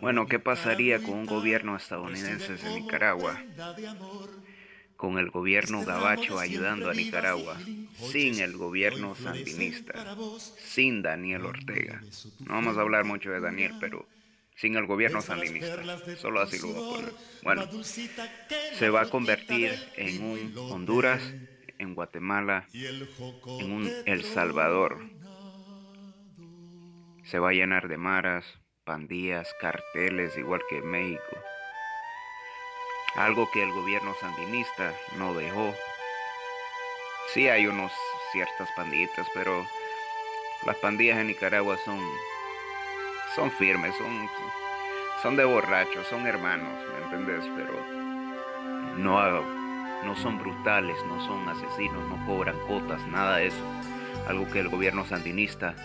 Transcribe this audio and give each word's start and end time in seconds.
Bueno, 0.00 0.26
¿qué 0.26 0.38
pasaría 0.38 1.02
con 1.02 1.14
un 1.14 1.26
gobierno 1.26 1.76
estadounidense 1.76 2.54
en 2.64 2.74
Nicaragua? 2.76 3.42
Con 4.96 5.18
el 5.18 5.30
gobierno 5.30 5.84
gabacho 5.84 6.38
ayudando 6.38 6.90
a 6.90 6.94
Nicaragua, 6.94 7.58
sin 7.96 8.38
el 8.38 8.56
gobierno 8.56 9.16
sandinista, 9.16 10.16
sin 10.58 11.02
Daniel 11.02 11.46
Ortega. 11.46 12.02
No 12.40 12.54
vamos 12.54 12.76
a 12.76 12.82
hablar 12.82 13.04
mucho 13.04 13.30
de 13.30 13.40
Daniel, 13.40 13.72
pero 13.80 14.06
sin 14.54 14.76
el 14.76 14.86
gobierno 14.86 15.22
sandinista. 15.22 15.82
Solo 16.16 16.40
así 16.40 16.58
lo 16.60 16.68
voy 16.68 16.76
a 16.76 16.96
poner. 16.96 17.14
Bueno, 17.42 17.82
se 17.82 18.90
va 18.90 19.02
a 19.02 19.10
convertir 19.10 19.72
en 19.96 20.22
un 20.22 20.56
Honduras, 20.56 21.34
en 21.78 21.94
Guatemala, 21.94 22.68
en 22.72 23.72
un 23.72 23.90
El 24.06 24.22
Salvador. 24.22 25.00
Se 27.24 27.38
va 27.38 27.50
a 27.50 27.52
llenar 27.52 27.88
de 27.88 27.96
maras, 27.96 28.59
pandillas, 28.90 29.54
carteles, 29.60 30.36
igual 30.36 30.60
que 30.68 30.82
México. 30.82 31.36
Algo 33.14 33.48
que 33.52 33.62
el 33.62 33.70
gobierno 33.70 34.12
sandinista 34.20 34.92
no 35.16 35.32
dejó. 35.32 35.72
Sí 37.32 37.48
hay 37.48 37.68
unos 37.68 37.92
ciertas 38.32 38.68
pandillitas, 38.74 39.28
pero 39.32 39.64
las 40.66 40.74
pandillas 40.78 41.18
en 41.18 41.28
Nicaragua 41.28 41.76
son 41.84 42.00
son 43.36 43.52
firmes, 43.52 43.94
son 43.94 44.28
son 45.22 45.36
de 45.36 45.44
borrachos, 45.44 46.08
son 46.08 46.26
hermanos, 46.26 46.74
¿me 46.92 47.04
entendés? 47.04 47.48
Pero 47.56 47.72
no 48.96 49.40
no 50.04 50.16
son 50.16 50.36
brutales, 50.40 50.96
no 51.06 51.24
son 51.24 51.48
asesinos, 51.48 52.08
no 52.08 52.26
cobran 52.26 52.58
cotas, 52.66 53.06
nada 53.06 53.36
de 53.36 53.46
eso. 53.46 53.64
Algo 54.26 54.50
que 54.50 54.58
el 54.58 54.68
gobierno 54.68 55.06
sandinista 55.06 55.76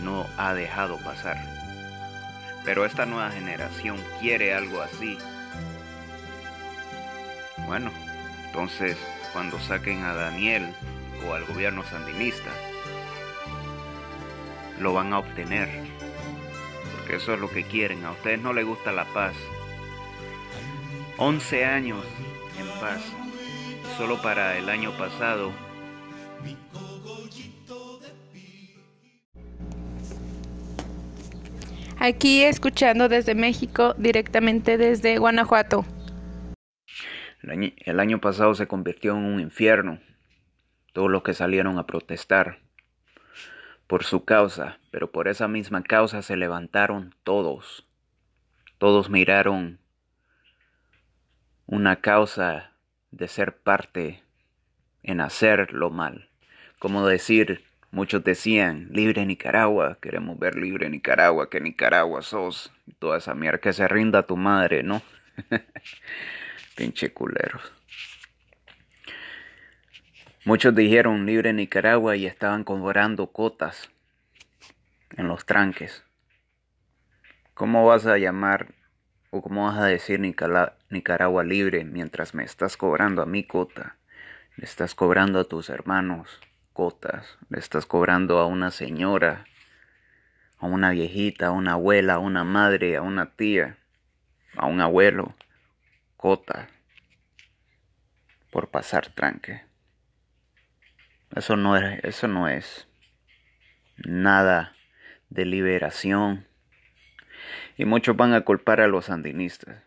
no 0.00 0.26
ha 0.38 0.54
dejado 0.54 0.96
pasar. 1.04 1.57
Pero 2.68 2.84
esta 2.84 3.06
nueva 3.06 3.30
generación 3.30 3.96
quiere 4.20 4.52
algo 4.52 4.82
así. 4.82 5.16
Bueno, 7.66 7.90
entonces 8.44 8.98
cuando 9.32 9.58
saquen 9.58 10.04
a 10.04 10.12
Daniel 10.12 10.74
o 11.26 11.32
al 11.32 11.46
gobierno 11.46 11.82
sandinista, 11.84 12.50
lo 14.78 14.92
van 14.92 15.14
a 15.14 15.18
obtener. 15.18 15.70
Porque 16.92 17.16
eso 17.16 17.32
es 17.32 17.40
lo 17.40 17.48
que 17.48 17.64
quieren. 17.64 18.04
A 18.04 18.10
ustedes 18.10 18.38
no 18.38 18.52
les 18.52 18.66
gusta 18.66 18.92
la 18.92 19.06
paz. 19.14 19.34
11 21.16 21.64
años 21.64 22.04
en 22.58 22.68
paz. 22.80 23.00
Solo 23.96 24.20
para 24.20 24.58
el 24.58 24.68
año 24.68 24.92
pasado 24.98 25.52
Aquí 32.00 32.44
escuchando 32.44 33.08
desde 33.08 33.34
México, 33.34 33.94
directamente 33.98 34.78
desde 34.78 35.18
Guanajuato. 35.18 35.84
El 37.42 37.98
año 37.98 38.20
pasado 38.20 38.54
se 38.54 38.68
convirtió 38.68 39.16
en 39.16 39.24
un 39.24 39.40
infierno. 39.40 39.98
Todos 40.92 41.10
los 41.10 41.24
que 41.24 41.34
salieron 41.34 41.76
a 41.76 41.86
protestar 41.86 42.60
por 43.88 44.04
su 44.04 44.24
causa, 44.24 44.78
pero 44.92 45.10
por 45.10 45.26
esa 45.26 45.48
misma 45.48 45.82
causa 45.82 46.22
se 46.22 46.36
levantaron 46.36 47.16
todos. 47.24 47.88
Todos 48.78 49.10
miraron 49.10 49.80
una 51.66 52.00
causa 52.00 52.74
de 53.10 53.26
ser 53.26 53.56
parte 53.56 54.22
en 55.02 55.20
hacer 55.20 55.72
lo 55.72 55.90
mal. 55.90 56.28
Como 56.78 57.06
decir, 57.06 57.64
Muchos 57.90 58.22
decían, 58.22 58.88
libre 58.90 59.24
Nicaragua, 59.24 59.96
queremos 60.02 60.38
ver 60.38 60.56
libre 60.56 60.90
Nicaragua, 60.90 61.48
que 61.48 61.58
Nicaragua 61.58 62.20
sos, 62.20 62.70
toda 62.98 63.16
esa 63.16 63.34
mierda, 63.34 63.58
que 63.58 63.72
se 63.72 63.88
rinda 63.88 64.26
tu 64.26 64.36
madre, 64.36 64.82
¿no? 64.82 65.00
Pinche 66.76 67.12
culeros. 67.14 67.72
Muchos 70.44 70.74
dijeron 70.74 71.24
libre 71.24 71.54
Nicaragua 71.54 72.14
y 72.16 72.26
estaban 72.26 72.62
cobrando 72.62 73.28
cotas 73.28 73.90
en 75.16 75.26
los 75.26 75.46
tranques. 75.46 76.04
¿Cómo 77.54 77.86
vas 77.86 78.06
a 78.06 78.18
llamar 78.18 78.68
o 79.30 79.40
cómo 79.40 79.64
vas 79.64 79.78
a 79.78 79.86
decir 79.86 80.20
Nicaragua 80.20 81.42
libre 81.42 81.84
mientras 81.84 82.34
me 82.34 82.44
estás 82.44 82.76
cobrando 82.76 83.22
a 83.22 83.26
mi 83.26 83.44
cota? 83.44 83.96
Le 84.56 84.64
estás 84.64 84.94
cobrando 84.94 85.40
a 85.40 85.44
tus 85.44 85.70
hermanos 85.70 86.40
le 87.48 87.58
estás 87.58 87.86
cobrando 87.86 88.38
a 88.38 88.46
una 88.46 88.70
señora, 88.70 89.46
a 90.58 90.66
una 90.66 90.90
viejita, 90.90 91.48
a 91.48 91.50
una 91.50 91.72
abuela, 91.72 92.14
a 92.14 92.18
una 92.20 92.44
madre, 92.44 92.96
a 92.96 93.02
una 93.02 93.34
tía, 93.34 93.78
a 94.56 94.66
un 94.66 94.80
abuelo, 94.80 95.34
cota, 96.16 96.68
por 98.52 98.70
pasar 98.70 99.08
tranque. 99.08 99.64
Eso 101.34 101.56
no 101.56 101.76
es, 101.76 102.04
eso 102.04 102.28
no 102.28 102.48
es 102.48 102.86
nada 103.96 104.72
de 105.30 105.46
liberación. 105.46 106.46
Y 107.76 107.86
muchos 107.86 108.16
van 108.16 108.34
a 108.34 108.42
culpar 108.42 108.80
a 108.80 108.86
los 108.86 109.06
sandinistas. 109.06 109.82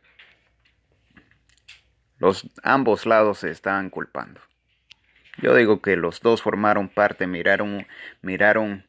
Los 2.17 2.49
ambos 2.63 3.05
lados 3.05 3.39
se 3.39 3.49
están 3.49 3.89
culpando. 3.89 4.41
Yo 5.37 5.55
digo 5.55 5.81
que 5.81 5.95
los 5.95 6.21
dos 6.21 6.41
formaron 6.41 6.89
parte, 6.89 7.25
miraron, 7.25 7.87
miraron 8.21 8.85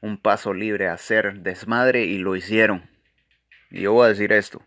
un 0.00 0.18
paso 0.18 0.54
libre 0.54 0.88
a 0.88 0.94
hacer 0.94 1.40
desmadre 1.40 2.04
y 2.04 2.18
lo 2.18 2.36
hicieron. 2.36 2.88
Y 3.70 3.82
yo 3.82 3.92
voy 3.92 4.06
a 4.06 4.08
decir 4.08 4.32
esto. 4.32 4.62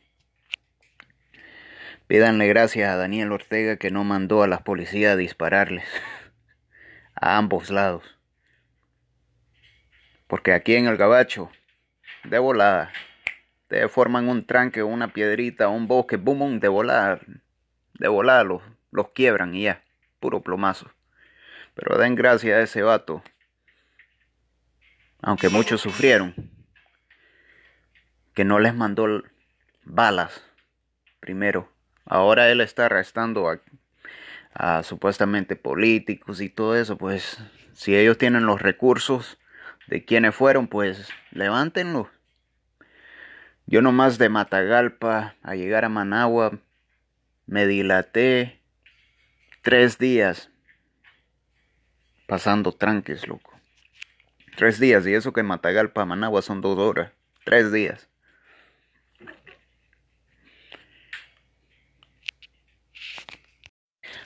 Pídanle 2.08 2.48
gracias 2.48 2.90
a 2.90 2.96
Daniel 2.96 3.32
Ortega 3.32 3.78
que 3.78 3.92
no 3.92 4.04
mandó 4.04 4.44
a 4.44 4.48
las 4.48 4.62
policías 4.62 5.14
a 5.14 5.18
dispararles 5.18 5.86
a 7.16 7.38
ambos 7.38 7.70
lados. 7.70 8.18
Porque 10.28 10.54
aquí 10.54 10.76
en 10.76 10.88
el 10.88 10.98
Gabacho, 10.98 11.50
de 12.24 12.40
volada, 12.40 12.92
te 13.68 13.88
forman 13.90 14.30
un 14.30 14.46
tranque, 14.46 14.84
una 14.84 15.14
piedrita, 15.14 15.68
un 15.68 15.88
bosque, 15.88 16.18
boom, 16.18 16.40
boom, 16.40 16.60
de 16.60 16.68
volada, 16.68 17.20
de 18.00 18.08
volada 18.08 18.44
los, 18.44 18.62
los 18.92 19.10
quiebran 19.10 19.56
y 19.56 19.64
ya, 19.64 19.84
puro 20.20 20.42
plomazo. 20.42 20.90
Pero 21.78 22.00
den 22.00 22.16
gracias 22.16 22.58
a 22.58 22.62
ese 22.62 22.82
vato. 22.82 23.24
Aunque 25.22 25.50
muchos 25.50 25.80
sufrieron. 25.80 26.34
Que 28.34 28.44
no 28.44 28.60
les 28.60 28.74
mandó 28.74 29.24
balas 29.84 30.44
primero. 31.20 31.72
Ahora 32.06 32.50
él 32.50 32.62
está 32.62 32.88
arrestando 32.88 33.48
a, 34.56 34.82
supuestamente 34.82 35.56
políticos 35.56 36.42
y 36.42 36.50
todo 36.50 36.76
eso. 36.76 36.98
Pues 36.98 37.38
si 37.74 37.96
ellos 37.96 38.18
tienen 38.18 38.48
los 38.48 38.60
recursos 38.60 39.38
de 39.86 40.04
quienes 40.04 40.34
fueron, 40.34 40.68
pues 40.68 41.08
levántenlo. 41.30 42.10
Yo 43.68 43.84
nomás 43.84 44.18
de 44.18 44.30
Matagalpa 44.30 45.36
a 45.44 45.56
llegar 45.56 45.86
a 45.86 45.90
Managua 45.90 46.58
me 47.46 47.68
dilaté 47.68 48.62
tres 49.62 50.00
días 50.00 50.50
pasando 52.28 52.74
tranques, 52.74 53.28
loco. 53.28 53.54
Tres 54.56 54.80
días, 54.80 55.08
y 55.08 55.14
eso 55.14 55.34
que 55.34 55.44
Matagalpa, 55.44 56.06
Managua 56.06 56.42
son 56.42 56.62
dos 56.62 56.78
horas. 56.78 57.12
Tres 57.44 57.72
días. 57.72 58.10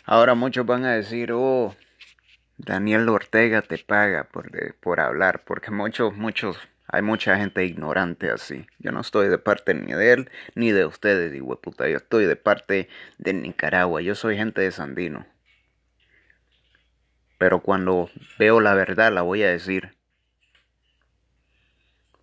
Ahora 0.04 0.34
muchos 0.36 0.66
van 0.66 0.84
a 0.84 0.94
decir, 0.94 1.32
oh, 1.32 1.76
Daniel 2.58 3.08
Ortega 3.08 3.62
te 3.62 3.78
paga 3.78 4.26
por, 4.26 4.52
por 4.80 5.00
hablar, 5.00 5.44
porque 5.46 5.72
muchos, 5.72 6.16
muchos, 6.16 6.58
hay 6.88 7.02
mucha 7.02 7.38
gente 7.38 7.66
ignorante 7.66 8.32
así. 8.32 8.66
Yo 8.80 8.92
no 8.92 9.02
estoy 9.02 9.30
de 9.30 9.38
parte 9.38 9.74
ni 9.74 9.94
de 9.94 10.14
él, 10.14 10.32
ni 10.56 10.72
de 10.72 10.86
ustedes, 10.86 11.34
y 11.36 11.42
puta, 11.42 11.88
yo 11.88 11.98
estoy 11.98 12.26
de 12.26 12.36
parte 12.36 12.90
de 13.20 13.34
Nicaragua, 13.34 14.02
yo 14.02 14.16
soy 14.16 14.38
gente 14.38 14.62
de 14.62 14.72
Sandino. 14.72 15.26
Pero 17.42 17.60
cuando 17.64 18.08
veo 18.38 18.62
la 18.62 18.76
verdad 18.76 19.12
la 19.12 19.24
voy 19.24 19.42
a 19.42 19.50
decir. 19.50 19.98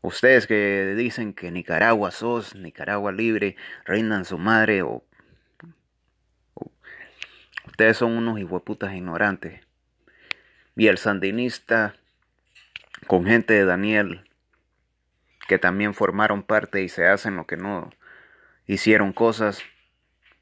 Ustedes 0.00 0.46
que 0.46 0.94
dicen 0.96 1.34
que 1.34 1.50
Nicaragua 1.50 2.12
sos, 2.12 2.54
Nicaragua 2.54 3.10
libre, 3.10 3.56
reinan 3.84 4.24
su 4.24 4.38
madre 4.38 4.82
o, 4.82 5.02
ustedes 7.66 7.96
son 7.96 8.12
unos 8.12 8.38
hijueputas 8.38 8.94
ignorantes. 8.94 9.60
Y 10.76 10.86
el 10.86 10.98
sandinista 10.98 11.96
con 13.08 13.26
gente 13.26 13.54
de 13.54 13.64
Daniel 13.64 14.24
que 15.48 15.58
también 15.58 15.94
formaron 15.94 16.44
parte 16.44 16.82
y 16.82 16.88
se 16.88 17.08
hacen 17.08 17.34
lo 17.34 17.44
que 17.44 17.56
no 17.56 17.90
hicieron 18.68 19.12
cosas, 19.12 19.64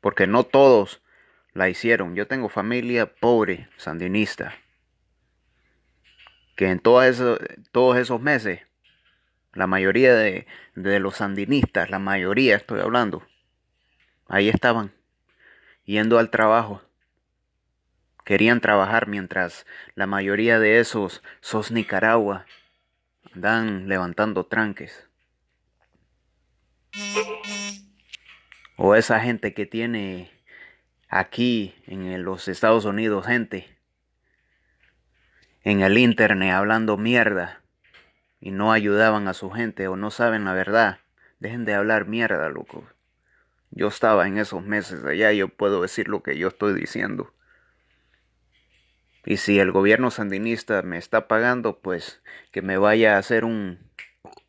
porque 0.03 0.27
no 0.27 0.45
todos 0.45 1.01
la 1.55 1.71
hicieron. 1.71 2.15
Yo 2.15 2.27
tengo 2.27 2.51
familia 2.51 3.07
pobre, 3.07 3.71
sandinista 3.79 4.55
que 6.57 6.71
en 6.71 6.81
todos 6.81 7.05
esos 7.97 8.21
meses 8.21 8.63
La 9.53 9.67
mayoría 9.67 10.15
de, 10.15 10.47
de 10.75 11.01
los 11.01 11.17
sandinistas, 11.17 11.89
la 11.89 11.99
mayoría 11.99 12.57
estoy 12.57 12.81
hablando, 12.81 13.27
ahí 14.29 14.51
estaban, 14.51 14.93
yendo 15.85 16.19
al 16.19 16.31
trabajo. 16.31 16.83
Querían 18.25 18.61
trabajar 18.61 19.07
mientras 19.07 19.65
la 19.95 20.07
mayoría 20.07 20.59
de 20.59 20.81
esos 20.81 21.23
sos 21.41 21.71
Nicaragua 21.71 22.45
andan 23.33 23.89
levantando 23.89 24.45
tranques. 24.45 25.09
O 28.77 28.95
esa 28.95 29.21
gente 29.21 29.55
que 29.55 29.65
tiene 29.65 30.31
aquí 31.09 31.75
en 31.87 32.25
los 32.25 32.49
Estados 32.49 32.85
Unidos 32.85 33.27
gente 33.27 33.76
en 35.67 35.81
el 35.81 35.99
internet 35.99 36.53
hablando 36.53 36.97
mierda 36.97 37.61
y 38.41 38.53
no 38.53 38.71
ayudaban 38.71 39.27
a 39.27 39.35
su 39.35 39.51
gente 39.51 39.89
o 39.89 39.97
no 39.97 40.13
saben 40.13 40.45
la 40.45 40.53
verdad. 40.53 41.01
Dejen 41.41 41.65
de 41.65 41.75
hablar 41.75 42.07
mierda, 42.07 42.49
loco. 42.49 42.89
Yo 43.73 43.89
estaba 43.89 44.29
en 44.29 44.39
esos 44.39 44.65
meses 44.65 45.03
allá 45.05 45.33
y 45.33 45.39
yo 45.39 45.49
puedo 45.49 45.83
decir 45.83 46.07
lo 46.07 46.23
que 46.23 46.39
yo 46.39 46.47
estoy 46.47 46.73
diciendo. 46.73 47.35
Y 49.25 49.39
si 49.39 49.59
el 49.59 49.73
gobierno 49.73 50.13
sandinista 50.13 50.83
me 50.83 50.99
está 50.99 51.27
pagando, 51.27 51.81
pues 51.81 52.23
que 52.53 52.63
me 52.63 52.79
vaya 52.79 53.17
a 53.17 53.19
hacer 53.19 53.45
un, 53.45 53.81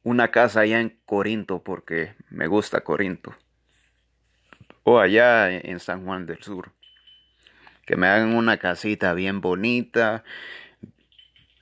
una 0.03 0.29
casa 0.29 0.59
allá 0.59 0.79
en 0.79 0.99
Corinto, 1.07 1.63
porque 1.63 2.13
me 2.29 2.45
gusta 2.45 2.81
Corinto. 2.81 3.35
O 4.83 4.99
allá 4.99 5.49
en 5.49 5.79
San 5.79 6.05
Juan 6.05 6.27
del 6.27 6.43
Sur. 6.43 6.73
Que 7.87 7.95
me 7.95 8.05
hagan 8.05 8.35
una 8.35 8.57
casita 8.57 9.15
bien 9.15 9.41
bonita, 9.41 10.23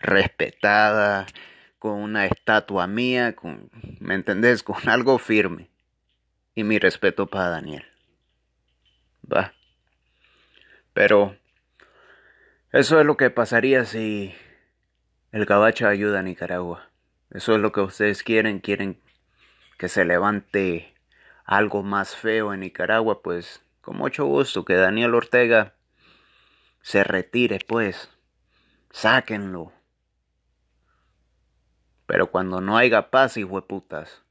respetada, 0.05 1.25
con 1.79 1.93
una 2.01 2.25
estatua 2.25 2.87
mía, 2.87 3.35
con, 3.35 3.69
¿me 3.99 4.15
entendés? 4.15 4.63
Con 4.63 4.77
algo 4.89 5.17
firme. 5.19 5.69
Y 6.55 6.63
mi 6.63 6.79
respeto 6.79 7.27
para 7.27 7.49
Daniel. 7.49 7.85
Va. 9.31 9.53
Pero 10.93 11.35
eso 12.71 12.99
es 12.99 13.05
lo 13.05 13.17
que 13.17 13.29
pasaría 13.29 13.85
si 13.85 14.33
el 15.31 15.45
cabacho 15.45 15.87
ayuda 15.87 16.19
a 16.19 16.23
Nicaragua. 16.23 16.89
Eso 17.31 17.55
es 17.55 17.61
lo 17.61 17.71
que 17.71 17.81
ustedes 17.81 18.23
quieren. 18.23 18.59
Quieren 18.59 19.01
que 19.77 19.89
se 19.89 20.05
levante 20.05 20.93
algo 21.43 21.83
más 21.83 22.15
feo 22.15 22.53
en 22.53 22.61
Nicaragua. 22.61 23.21
Pues 23.21 23.61
con 23.81 23.97
mucho 23.97 24.25
gusto 24.25 24.63
que 24.63 24.75
Daniel 24.75 25.13
Ortega 25.13 25.73
se 26.81 27.03
retire, 27.03 27.59
pues. 27.67 28.09
Sáquenlo. 28.91 29.73
Pero 32.05 32.31
cuando 32.31 32.61
no 32.61 32.77
haya 32.77 33.09
paz, 33.09 33.37
y 33.37 33.45
putas, 33.45 34.21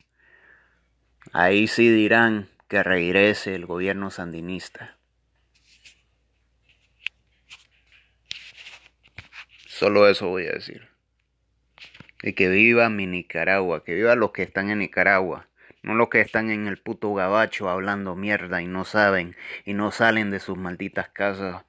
ahí 1.32 1.66
sí 1.66 1.90
dirán 1.90 2.48
que 2.68 2.82
regrese 2.82 3.54
el 3.54 3.66
gobierno 3.66 4.10
sandinista. 4.10 4.96
Solo 9.66 10.08
eso 10.08 10.28
voy 10.28 10.46
a 10.46 10.52
decir. 10.52 10.88
Y 12.22 12.34
que 12.34 12.48
viva 12.48 12.88
mi 12.88 13.06
Nicaragua, 13.06 13.84
que 13.84 13.94
viva 13.94 14.14
los 14.14 14.30
que 14.30 14.42
están 14.42 14.70
en 14.70 14.78
Nicaragua, 14.78 15.48
no 15.82 15.94
los 15.94 16.08
que 16.08 16.20
están 16.20 16.50
en 16.50 16.68
el 16.68 16.78
puto 16.78 17.12
gabacho 17.12 17.68
hablando 17.68 18.16
mierda 18.16 18.62
y 18.62 18.66
no 18.66 18.84
saben 18.84 19.36
y 19.66 19.74
no 19.74 19.90
salen 19.90 20.30
de 20.30 20.40
sus 20.40 20.56
malditas 20.56 21.10
casas 21.10 21.64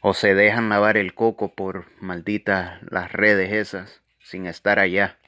o 0.00 0.12
se 0.12 0.34
dejan 0.34 0.68
lavar 0.68 0.98
el 0.98 1.14
coco 1.14 1.54
por 1.54 1.86
malditas 2.00 2.82
las 2.82 3.10
redes 3.10 3.52
esas 3.52 4.02
sin 4.26 4.46
estar 4.46 4.80
allá. 4.80 5.18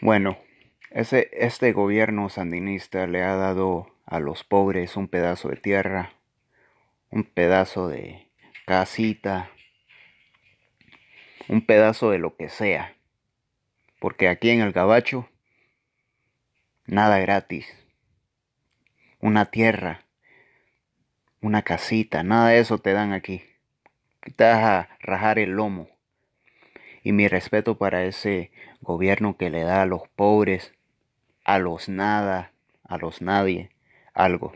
Bueno, 0.00 0.36
ese, 0.90 1.30
este 1.32 1.72
gobierno 1.72 2.28
sandinista 2.28 3.06
le 3.06 3.22
ha 3.22 3.36
dado 3.36 3.86
a 4.04 4.18
los 4.18 4.42
pobres 4.42 4.96
un 4.96 5.06
pedazo 5.06 5.48
de 5.48 5.56
tierra, 5.56 6.12
un 7.10 7.22
pedazo 7.22 7.86
de 7.86 8.28
casita, 8.66 9.48
un 11.46 11.64
pedazo 11.64 12.10
de 12.10 12.18
lo 12.18 12.36
que 12.36 12.48
sea. 12.48 12.96
Porque 14.00 14.28
aquí 14.28 14.50
en 14.50 14.60
el 14.60 14.72
Gabacho, 14.72 15.28
nada 16.84 17.20
gratis. 17.20 17.72
Una 19.20 19.46
tierra, 19.46 20.05
una 21.40 21.62
casita, 21.62 22.22
nada 22.22 22.50
de 22.50 22.58
eso 22.58 22.78
te 22.78 22.92
dan 22.92 23.12
aquí. 23.12 23.42
Te 24.36 24.44
vas 24.44 24.62
a 24.64 24.88
rajar 25.00 25.38
el 25.38 25.50
lomo. 25.50 25.88
Y 27.02 27.12
mi 27.12 27.28
respeto 27.28 27.78
para 27.78 28.04
ese 28.04 28.50
gobierno 28.80 29.36
que 29.36 29.50
le 29.50 29.62
da 29.62 29.82
a 29.82 29.86
los 29.86 30.08
pobres, 30.08 30.72
a 31.44 31.58
los 31.58 31.88
nada, 31.88 32.52
a 32.84 32.98
los 32.98 33.22
nadie 33.22 33.70
algo. 34.16 34.54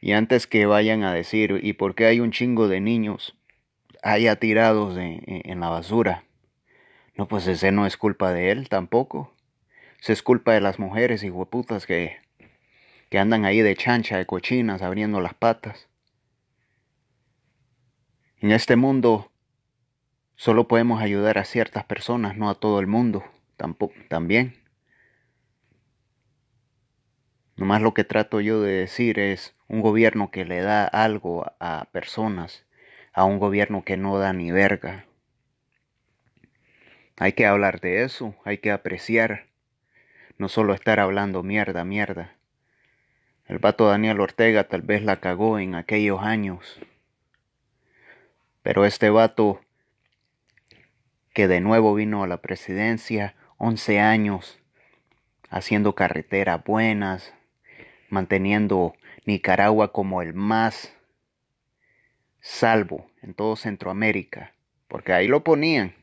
Y 0.00 0.12
antes 0.12 0.46
que 0.46 0.66
vayan 0.66 1.04
a 1.04 1.12
decir, 1.12 1.60
¿y 1.62 1.74
por 1.74 1.94
qué 1.94 2.06
hay 2.06 2.20
un 2.20 2.32
chingo 2.32 2.68
de 2.68 2.80
niños 2.80 3.36
allá 4.02 4.36
tirados 4.36 4.96
en 4.98 5.60
la 5.60 5.68
basura? 5.68 6.24
No, 7.16 7.28
pues 7.28 7.46
ese 7.46 7.70
no 7.70 7.86
es 7.86 7.98
culpa 7.98 8.32
de 8.32 8.50
él 8.50 8.68
tampoco. 8.70 9.34
Es 10.06 10.22
culpa 10.22 10.54
de 10.54 10.62
las 10.62 10.78
mujeres 10.78 11.22
y 11.22 11.28
hueputas 11.28 11.86
que, 11.86 12.16
que 13.10 13.18
andan 13.18 13.44
ahí 13.44 13.60
de 13.60 13.76
chancha, 13.76 14.16
de 14.16 14.24
cochinas, 14.24 14.80
abriendo 14.80 15.20
las 15.20 15.34
patas. 15.34 15.89
En 18.42 18.52
este 18.52 18.74
mundo 18.74 19.30
solo 20.34 20.66
podemos 20.66 21.02
ayudar 21.02 21.36
a 21.36 21.44
ciertas 21.44 21.84
personas, 21.84 22.38
no 22.38 22.48
a 22.48 22.54
todo 22.54 22.80
el 22.80 22.86
mundo 22.86 23.22
tampoco, 23.58 23.92
también. 24.08 24.54
Nomás 27.56 27.82
lo 27.82 27.92
que 27.92 28.04
trato 28.04 28.40
yo 28.40 28.62
de 28.62 28.72
decir 28.72 29.18
es 29.18 29.54
un 29.68 29.82
gobierno 29.82 30.30
que 30.30 30.46
le 30.46 30.62
da 30.62 30.86
algo 30.86 31.52
a 31.60 31.88
personas, 31.92 32.64
a 33.12 33.24
un 33.24 33.38
gobierno 33.38 33.84
que 33.84 33.98
no 33.98 34.18
da 34.18 34.32
ni 34.32 34.50
verga. 34.50 35.04
Hay 37.18 37.34
que 37.34 37.44
hablar 37.44 37.82
de 37.82 38.04
eso, 38.04 38.34
hay 38.46 38.56
que 38.56 38.72
apreciar, 38.72 39.48
no 40.38 40.48
solo 40.48 40.72
estar 40.72 40.98
hablando 40.98 41.42
mierda, 41.42 41.84
mierda. 41.84 42.36
El 43.44 43.58
vato 43.58 43.86
Daniel 43.86 44.18
Ortega 44.18 44.64
tal 44.64 44.80
vez 44.80 45.02
la 45.02 45.20
cagó 45.20 45.58
en 45.58 45.74
aquellos 45.74 46.22
años, 46.22 46.80
pero 48.62 48.84
este 48.84 49.10
vato 49.10 49.60
que 51.32 51.48
de 51.48 51.60
nuevo 51.60 51.94
vino 51.94 52.22
a 52.22 52.26
la 52.26 52.42
presidencia, 52.42 53.34
11 53.58 54.00
años, 54.00 54.58
haciendo 55.48 55.94
carreteras 55.94 56.62
buenas, 56.64 57.34
manteniendo 58.08 58.94
Nicaragua 59.26 59.92
como 59.92 60.22
el 60.22 60.34
más 60.34 60.94
salvo 62.40 63.10
en 63.22 63.34
todo 63.34 63.56
Centroamérica, 63.56 64.54
porque 64.88 65.12
ahí 65.12 65.28
lo 65.28 65.44
ponían. 65.44 65.94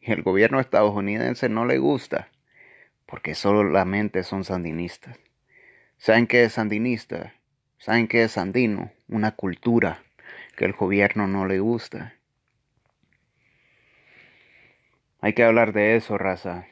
Y 0.00 0.12
el 0.12 0.22
gobierno 0.22 0.60
estadounidense 0.60 1.48
no 1.48 1.66
le 1.66 1.78
gusta, 1.78 2.30
porque 3.04 3.34
solamente 3.34 4.22
son 4.22 4.44
sandinistas. 4.44 5.18
¿Saben 5.98 6.26
qué 6.26 6.44
es 6.44 6.54
sandinista? 6.54 7.34
¿Saben 7.76 8.08
qué 8.08 8.24
es 8.24 8.32
sandino? 8.32 8.90
Una 9.08 9.32
cultura 9.32 10.02
que 10.60 10.66
el 10.66 10.74
gobierno 10.74 11.26
no 11.26 11.46
le 11.46 11.58
gusta. 11.58 12.16
Hay 15.22 15.32
que 15.32 15.42
hablar 15.42 15.72
de 15.72 15.96
eso, 15.96 16.18
raza. 16.18 16.66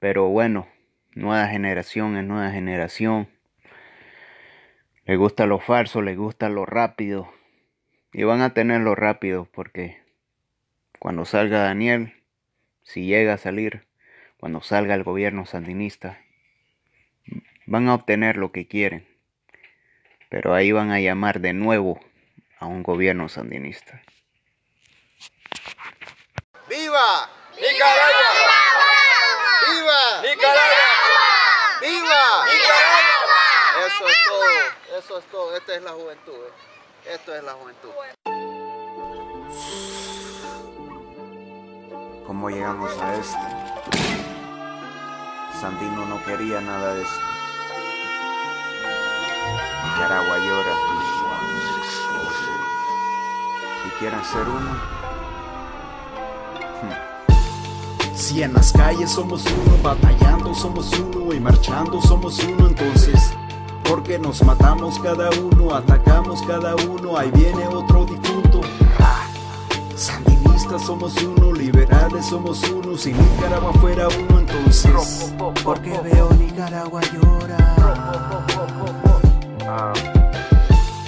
Pero 0.00 0.28
bueno, 0.28 0.68
nueva 1.14 1.46
generación 1.46 2.18
es 2.18 2.24
nueva 2.24 2.50
generación. 2.50 3.28
Le 5.06 5.16
gusta 5.16 5.46
lo 5.46 5.60
falso, 5.60 6.02
le 6.02 6.14
gusta 6.14 6.50
lo 6.50 6.66
rápido. 6.66 7.32
Y 8.12 8.24
van 8.24 8.42
a 8.42 8.52
tenerlo 8.52 8.94
rápido 8.94 9.48
porque 9.50 10.02
cuando 10.98 11.24
salga 11.24 11.62
Daniel, 11.62 12.12
si 12.82 13.06
llega 13.06 13.32
a 13.32 13.38
salir, 13.38 13.86
cuando 14.36 14.60
salga 14.60 14.94
el 14.94 15.04
gobierno 15.04 15.46
sandinista, 15.46 16.20
van 17.64 17.88
a 17.88 17.94
obtener 17.94 18.36
lo 18.36 18.52
que 18.52 18.66
quieren. 18.66 19.06
Pero 20.28 20.52
ahí 20.52 20.70
van 20.70 20.90
a 20.90 21.00
llamar 21.00 21.40
de 21.40 21.54
nuevo 21.54 21.98
a 22.62 22.66
un 22.66 22.84
gobierno 22.84 23.28
sandinista. 23.28 24.00
¡Viva! 26.68 27.28
¡Nicaragua! 27.60 28.30
¡Viva! 29.66 30.22
¡Nicaragua! 30.22 31.26
¡Viva! 31.80 32.44
¡Nicaragua! 32.46 33.42
Eso 33.84 34.08
es 34.08 34.16
todo. 34.28 34.96
Eso 34.96 35.18
es 35.18 35.24
todo, 35.24 35.56
esta 35.56 35.74
es 35.74 35.82
la 35.82 35.90
juventud. 35.90 36.34
¿eh? 36.34 37.14
Esto 37.14 37.34
es 37.34 37.42
la 37.42 37.52
juventud. 37.54 37.90
¿Cómo 42.24 42.48
llegamos 42.48 42.96
a 43.00 43.16
esto? 43.16 43.38
Sandino 45.60 46.06
no 46.06 46.24
quería 46.24 46.60
nada 46.60 46.94
de 46.94 47.02
esto. 47.02 47.20
Nicaragua 49.84 50.38
llora 50.38 50.91
quieran 53.98 54.24
ser 54.24 54.48
uno. 54.48 54.70
Hmm. 56.82 58.14
Si 58.14 58.42
en 58.42 58.54
las 58.54 58.72
calles 58.72 59.10
somos 59.10 59.44
uno, 59.46 59.78
batallando 59.82 60.54
somos 60.54 60.92
uno 60.98 61.32
y 61.34 61.40
marchando 61.40 62.00
somos 62.00 62.42
uno, 62.44 62.66
entonces, 62.68 63.32
porque 63.84 64.18
nos 64.18 64.42
matamos 64.44 64.98
cada 64.98 65.30
uno, 65.30 65.74
atacamos 65.74 66.42
cada 66.42 66.74
uno, 66.76 67.16
ahí 67.16 67.30
viene 67.32 67.66
otro 67.66 68.04
difunto? 68.04 68.60
Sandinistas 69.96 70.82
somos 70.82 71.14
uno, 71.22 71.52
liberales 71.52 72.26
somos 72.26 72.62
uno, 72.70 72.96
si 72.96 73.12
Nicaragua 73.12 73.72
fuera 73.74 74.08
uno, 74.08 74.38
entonces, 74.40 75.32
porque 75.64 75.98
veo 76.02 76.30
Nicaragua 76.34 77.00
llora. 77.12 77.76
Ah. 79.68 80.21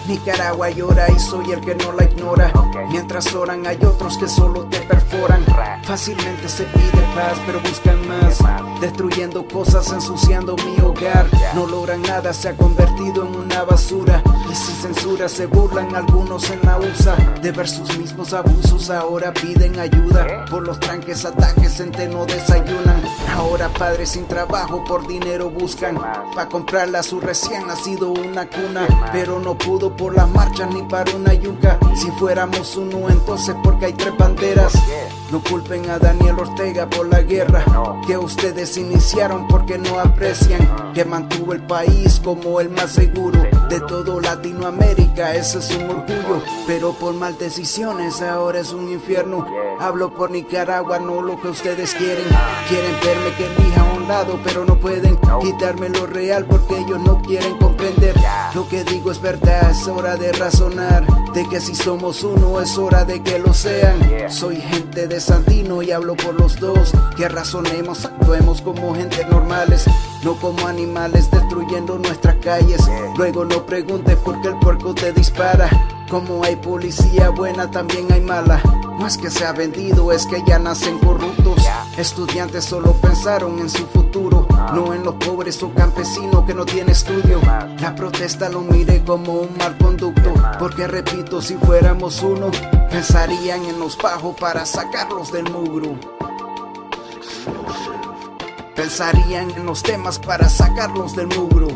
Nicaragua 0.06 0.70
llora 0.70 1.06
y 1.10 1.18
soy 1.18 1.52
el 1.52 1.60
que 1.60 1.74
no 1.74 1.92
la 1.92 2.04
ignora. 2.04 2.52
Mientras 2.90 3.34
oran 3.34 3.66
hay 3.66 3.78
otros 3.84 4.18
que 4.18 4.28
solo 4.28 4.64
te 4.66 4.78
perforan. 4.80 5.44
Fácilmente 5.82 6.48
se 6.48 6.64
pide 6.64 7.02
paz, 7.14 7.40
pero 7.46 7.60
buscan 7.60 8.06
más. 8.06 8.38
Destruyendo 8.80 9.46
cosas, 9.46 9.90
ensuciando 9.92 10.56
mi 10.56 10.80
hogar. 10.82 11.26
No 11.54 11.66
logran 11.66 12.02
nada, 12.02 12.32
se 12.32 12.48
ha 12.48 12.56
convertido 12.56 13.26
en 13.26 13.34
una 13.34 13.62
basura. 13.64 14.22
Y 14.54 14.56
sin 14.56 14.76
censura 14.76 15.28
se 15.28 15.46
burlan 15.46 15.96
algunos 15.96 16.48
en 16.48 16.60
la 16.62 16.78
USA. 16.78 17.16
De 17.42 17.50
ver 17.50 17.68
sus 17.68 17.98
mismos 17.98 18.32
abusos, 18.32 18.88
ahora 18.88 19.34
piden 19.34 19.80
ayuda. 19.80 20.44
Por 20.48 20.64
los 20.64 20.78
tranques, 20.78 21.24
ataques, 21.24 21.78
gente 21.78 22.06
no 22.06 22.24
desayunan. 22.24 23.02
Ahora 23.34 23.68
padres 23.70 24.10
sin 24.10 24.28
trabajo 24.28 24.84
por 24.84 25.08
dinero 25.08 25.50
buscan. 25.50 25.98
Pa' 26.36 26.48
comprarla 26.48 27.02
su 27.02 27.18
recién 27.18 27.66
nacido 27.66 28.12
una 28.12 28.46
cuna. 28.48 28.86
Pero 29.10 29.40
no 29.40 29.58
pudo 29.58 29.96
por 29.96 30.14
las 30.14 30.28
marchas 30.28 30.72
ni 30.72 30.84
para 30.84 31.10
una 31.16 31.34
yuca. 31.34 31.76
Si 31.96 32.08
fuéramos 32.12 32.76
uno, 32.76 33.08
entonces 33.08 33.56
porque 33.60 33.86
hay 33.86 33.92
tres 33.94 34.16
banderas. 34.16 34.72
No 35.30 35.42
culpen 35.42 35.88
a 35.90 35.98
Daniel 35.98 36.36
Ortega 36.38 36.88
por 36.88 37.08
la 37.08 37.22
guerra 37.22 37.64
que 38.06 38.16
ustedes 38.16 38.76
iniciaron 38.76 39.48
porque 39.48 39.78
no 39.78 39.98
aprecian 39.98 40.92
que 40.92 41.04
mantuvo 41.04 41.52
el 41.52 41.62
país 41.62 42.20
como 42.22 42.60
el 42.60 42.70
más 42.70 42.92
seguro 42.92 43.42
de 43.68 43.80
todo 43.80 44.20
Latinoamérica. 44.20 45.34
Ese 45.34 45.58
es 45.58 45.70
un 45.74 45.90
orgullo, 45.90 46.42
pero 46.66 46.92
por 46.92 47.14
mal 47.14 47.36
decisiones 47.38 48.22
ahora 48.22 48.60
es 48.60 48.72
un 48.72 48.90
infierno. 48.92 49.46
Hablo 49.80 50.14
por 50.14 50.30
Nicaragua, 50.30 50.98
no 50.98 51.22
lo 51.22 51.40
que 51.40 51.48
ustedes 51.48 51.94
quieren. 51.94 52.26
Quieren 52.68 52.94
verme 53.02 53.34
que 53.36 53.46
elija 53.46 53.80
a 53.80 53.94
un 53.94 54.06
lado, 54.06 54.38
pero 54.44 54.64
no 54.64 54.78
pueden 54.78 55.18
quitarme 55.40 55.88
lo 55.88 56.06
real 56.06 56.44
porque 56.44 56.78
ellos 56.78 57.00
no 57.00 57.20
quieren 57.22 57.56
comprender. 57.56 58.14
Lo 58.54 58.68
que 58.68 58.84
digo 58.84 59.10
es 59.10 59.20
verdad, 59.20 59.70
es 59.70 59.88
hora 59.88 60.16
de 60.16 60.32
razonar. 60.32 61.23
De 61.34 61.48
que 61.48 61.60
si 61.60 61.74
somos 61.74 62.22
uno, 62.22 62.60
es 62.60 62.78
hora 62.78 63.04
de 63.04 63.20
que 63.20 63.40
lo 63.40 63.52
sean. 63.52 63.98
Soy 64.28 64.56
gente 64.56 65.08
de 65.08 65.20
Santino 65.20 65.82
y 65.82 65.90
hablo 65.90 66.14
por 66.16 66.38
los 66.38 66.60
dos. 66.60 66.92
Que 67.16 67.28
razonemos, 67.28 68.04
actuemos 68.04 68.62
como 68.62 68.94
gente 68.94 69.26
normales, 69.26 69.84
no 70.22 70.36
como 70.36 70.68
animales 70.68 71.28
destruyendo 71.32 71.98
nuestras 71.98 72.36
calles. 72.36 72.80
Luego 73.16 73.44
no 73.44 73.66
preguntes 73.66 74.16
por 74.18 74.40
qué 74.42 74.48
el 74.48 74.58
puerco 74.60 74.94
te 74.94 75.12
dispara. 75.12 75.68
Como 76.08 76.44
hay 76.44 76.56
policía 76.56 77.30
buena, 77.30 77.70
también 77.70 78.10
hay 78.12 78.20
mala. 78.20 78.60
No 78.98 79.06
es 79.06 79.18
que 79.18 79.30
sea 79.30 79.52
vendido, 79.52 80.12
es 80.12 80.26
que 80.26 80.42
ya 80.46 80.58
nacen 80.58 80.98
corruptos. 80.98 81.58
Estudiantes 81.96 82.64
solo 82.64 82.92
pensaron 82.92 83.58
en 83.58 83.70
su 83.70 83.86
futuro, 83.86 84.46
no 84.74 84.94
en 84.94 85.04
los 85.04 85.14
pobres 85.14 85.62
o 85.62 85.72
campesinos 85.72 86.44
que 86.44 86.54
no 86.54 86.64
tienen 86.64 86.90
estudio. 86.90 87.40
La 87.80 87.94
protesta 87.94 88.48
lo 88.48 88.60
mire 88.60 89.02
como 89.02 89.32
un 89.40 89.56
mal 89.56 89.76
conducto, 89.78 90.32
porque 90.58 90.86
repito, 90.86 91.40
si 91.40 91.54
fuéramos 91.54 92.22
uno, 92.22 92.50
pensarían 92.90 93.64
en 93.64 93.78
los 93.78 93.96
bajos 93.96 94.36
para 94.38 94.66
sacarlos 94.66 95.32
del 95.32 95.50
mugro. 95.50 95.98
Pensarían 98.76 99.50
en 99.50 99.66
los 99.66 99.82
temas 99.82 100.18
para 100.18 100.48
sacarlos 100.48 101.14
del 101.14 101.28
mugro. 101.28 101.68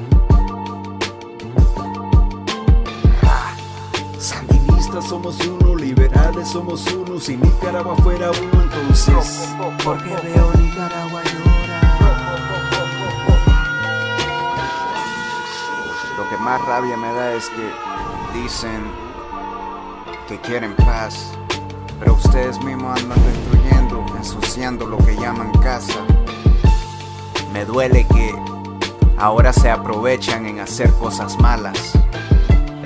Somos 5.09 5.41
uno, 5.41 5.75
liberales 5.75 6.49
somos 6.49 6.87
uno, 6.93 7.19
si 7.19 7.39
Nicaragua 7.39 7.97
fuera 7.97 8.31
uno 8.31 8.63
entonces, 8.63 9.49
¿por 9.83 9.97
qué 10.05 10.11
veo 10.11 10.53
Nicaragua 10.53 11.23
llorar? 11.25 12.13
Lo 16.19 16.29
que 16.29 16.37
más 16.37 16.63
rabia 16.67 16.99
me 16.99 17.11
da 17.15 17.33
es 17.33 17.49
que 17.49 18.39
dicen 18.39 18.83
que 20.29 20.39
quieren 20.43 20.77
paz, 20.77 21.33
pero 21.99 22.13
ustedes 22.13 22.63
mismos 22.63 23.01
andan 23.01 23.19
destruyendo, 23.25 24.05
ensuciando 24.15 24.85
lo 24.85 24.99
que 24.99 25.17
llaman 25.17 25.53
casa. 25.63 26.05
Me 27.55 27.65
duele 27.65 28.07
que 28.07 28.35
ahora 29.17 29.55
se 29.55 29.71
aprovechan 29.71 30.45
en 30.45 30.61
hacer 30.61 30.93
cosas 30.93 31.39
malas. 31.39 31.99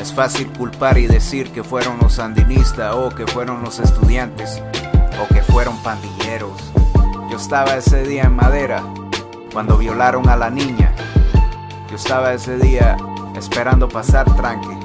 Es 0.03 0.13
fácil 0.13 0.49
culpar 0.49 0.99
y 0.99 1.07
decir 1.07 1.53
que 1.53 1.63
fueron 1.63 1.97
los 2.01 2.15
sandinistas 2.15 2.93
o 2.93 3.11
que 3.11 3.25
fueron 3.25 3.63
los 3.63 3.79
estudiantes 3.79 4.61
o 5.23 5.33
que 5.33 5.43
fueron 5.43 5.81
pandilleros. 5.81 6.61
Yo 7.31 7.37
estaba 7.37 7.77
ese 7.77 8.03
día 8.03 8.25
en 8.25 8.35
Madera 8.35 8.83
cuando 9.53 9.79
violaron 9.79 10.29
a 10.29 10.35
la 10.35 10.51
niña. 10.51 10.93
Yo 11.89 11.95
estaba 11.95 12.33
ese 12.33 12.57
día 12.57 12.97
esperando 13.37 13.89
pasar 13.89 14.27
tranque 14.35 14.77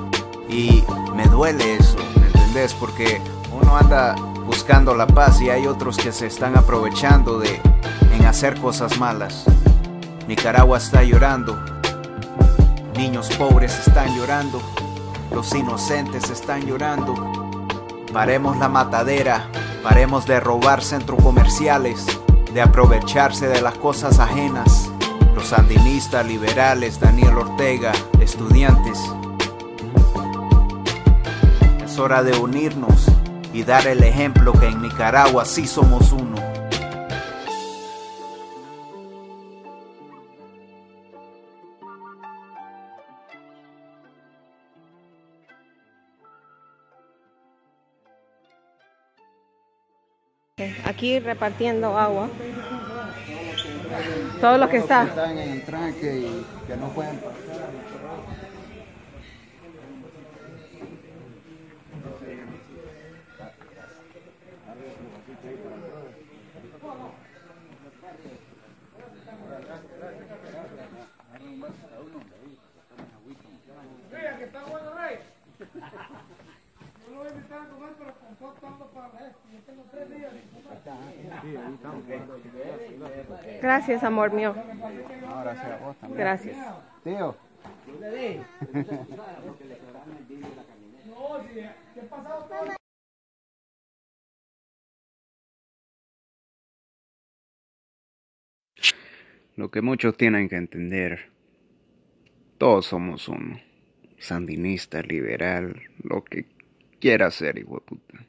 y 0.50 0.84
me 1.16 1.26
duele 1.26 1.78
eso, 1.78 1.98
¿me 2.20 2.28
entendés? 2.28 2.76
Porque 2.76 3.20
uno 3.60 3.76
anda 3.76 4.14
buscando 4.46 4.94
la 4.94 5.08
paz 5.08 5.42
y 5.42 5.50
hay 5.50 5.66
otros 5.66 5.98
que 5.98 6.12
se 6.12 6.28
están 6.28 6.56
aprovechando 6.56 7.40
de 7.40 7.60
en 8.14 8.24
hacer 8.28 8.62
cosas 8.62 9.00
malas. 9.00 9.46
Nicaragua 10.28 10.78
está 10.78 11.02
llorando, 11.02 11.60
niños 12.96 13.32
pobres 13.36 13.80
están 13.80 14.16
llorando, 14.16 14.62
los 15.32 15.54
inocentes 15.54 16.30
están 16.30 16.66
llorando. 16.66 17.14
Paremos 18.14 18.58
la 18.58 18.70
matadera, 18.70 19.50
paremos 19.84 20.26
de 20.26 20.40
robar 20.40 20.82
centros 20.82 21.22
comerciales, 21.22 22.06
de 22.54 22.62
aprovecharse 22.62 23.48
de 23.48 23.62
las 23.62 23.76
cosas 23.76 24.20
ajenas. 24.20 24.90
Los 25.36 25.48
sandinistas, 25.48 26.26
liberales, 26.26 27.00
Daniel 27.00 27.38
Ortega, 27.38 27.92
estudiantes. 28.20 29.00
Es 31.86 32.00
hora 32.00 32.24
de 32.24 32.38
unirnos 32.38 33.06
y 33.54 33.64
dar 33.64 33.88
el 33.88 34.04
ejemplo 34.04 34.54
que 34.54 34.68
en 34.68 34.82
Nicaragua 34.82 35.46
sí 35.46 35.68
somos 35.68 36.12
uno. 36.12 36.37
Aquí 50.88 51.20
repartiendo 51.20 51.98
agua. 51.98 52.30
Todo 54.40 54.58
lo 54.58 54.70
que 54.70 54.78
está. 54.78 55.04
Están 55.04 55.38
en 55.38 55.50
el 55.50 55.62
que 56.68 56.78
no. 56.78 56.92
Gracias, 83.62 84.04
amor 84.04 84.34
mío. 84.34 84.56
No, 84.56 85.42
gracias 85.42 85.72
a 85.72 85.78
vos 85.78 85.98
también. 85.98 86.20
Gracias. 86.20 86.58
Tío. 87.04 87.36
Lo 99.56 99.72
que 99.72 99.82
muchos 99.82 100.16
tienen 100.16 100.50
que 100.50 100.56
entender, 100.56 101.32
todos 102.60 102.86
somos 102.86 103.28
uno. 103.28 103.60
Sandinista, 104.20 105.02
liberal, 105.02 105.82
lo 106.04 106.24
que 106.24 106.46
quiera 107.00 107.32
ser, 107.32 107.58
hijo 107.58 107.76
de 107.76 107.82
puta. 107.82 108.26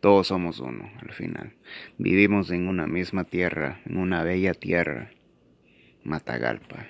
Todos 0.00 0.28
somos 0.28 0.60
uno 0.60 0.90
al 1.00 1.12
final. 1.12 1.52
Vivimos 1.98 2.50
en 2.50 2.68
una 2.68 2.86
misma 2.86 3.24
tierra, 3.24 3.80
en 3.84 3.98
una 3.98 4.22
bella 4.24 4.54
tierra. 4.54 5.10
Matagalpa, 6.04 6.86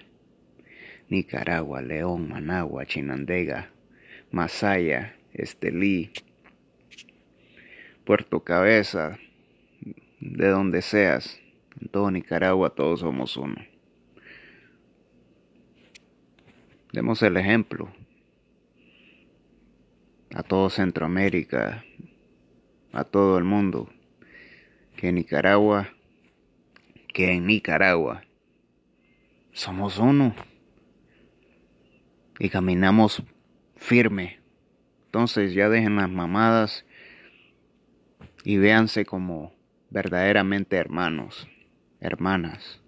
Nicaragua, 1.08 1.82
León, 1.82 2.28
Managua, 2.28 2.86
Chinandega, 2.86 3.70
Masaya, 4.30 5.16
Estelí, 5.32 6.12
Puerto 8.04 8.44
Cabeza, 8.44 9.18
de 10.20 10.48
donde 10.48 10.80
seas. 10.80 11.40
En 11.80 11.88
todo 11.88 12.10
Nicaragua 12.12 12.70
todos 12.70 13.00
somos 13.00 13.36
uno. 13.36 13.56
Demos 16.92 17.22
el 17.22 17.36
ejemplo 17.36 17.92
a 20.32 20.44
todo 20.44 20.70
Centroamérica, 20.70 21.84
a 22.92 23.04
todo 23.04 23.38
el 23.38 23.44
mundo, 23.44 23.88
que 24.96 25.08
en 25.08 25.16
Nicaragua, 25.16 25.90
que 27.08 27.32
en 27.32 27.46
Nicaragua 27.46 28.22
somos 29.52 29.98
uno 29.98 30.34
y 32.38 32.48
caminamos 32.48 33.22
firme. 33.76 34.40
Entonces 35.06 35.54
ya 35.54 35.68
dejen 35.68 35.96
las 35.96 36.10
mamadas 36.10 36.84
y 38.44 38.56
véanse 38.58 39.04
como 39.04 39.52
verdaderamente 39.90 40.76
hermanos, 40.76 41.48
hermanas. 42.00 42.80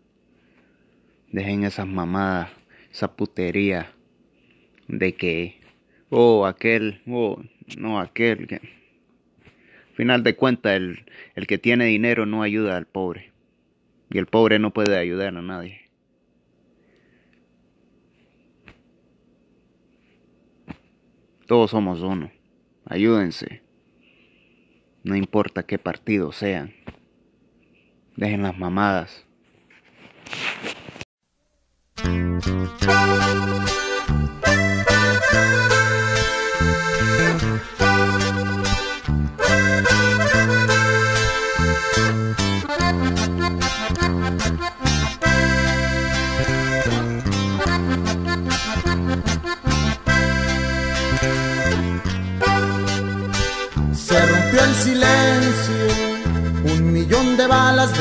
Dejen 1.31 1.65
esas 1.65 1.87
mamadas, 1.87 2.51
esa 2.91 3.17
putería 3.17 3.93
de 4.87 5.15
que, 5.15 5.61
oh, 6.11 6.47
aquel, 6.47 7.03
oh, 7.07 7.43
no, 7.77 7.99
aquel. 7.99 8.47
Que... 8.47 8.82
Final 9.95 10.23
de 10.23 10.37
cuentas, 10.37 10.75
el, 10.75 11.05
el 11.35 11.47
que 11.47 11.59
tiene 11.59 11.87
dinero 11.87 12.27
no 12.27 12.43
ayuda 12.43 12.77
al 12.77 12.87
pobre. 12.87 13.33
Y 14.11 14.19
el 14.19 14.27
pobre 14.27 14.59
no 14.59 14.73
puede 14.73 14.99
ayudar 14.99 15.37
a 15.37 15.43
nadie. 15.43 15.91
Todos 21.47 21.71
somos 21.71 22.01
uno. 22.01 22.31
Ayúdense. 22.85 23.63
No 25.03 25.17
importa 25.17 25.65
qué 25.65 25.79
partido 25.79 26.33
sean. 26.33 26.73
Dejen 28.17 28.43
las 28.43 28.57
mamadas. 28.57 29.27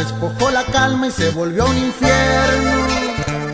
Despojó 0.03 0.49
la 0.49 0.63
calma 0.63 1.07
y 1.07 1.11
se 1.11 1.29
volvió 1.29 1.65
un 1.65 1.77
infierno. 1.77 2.87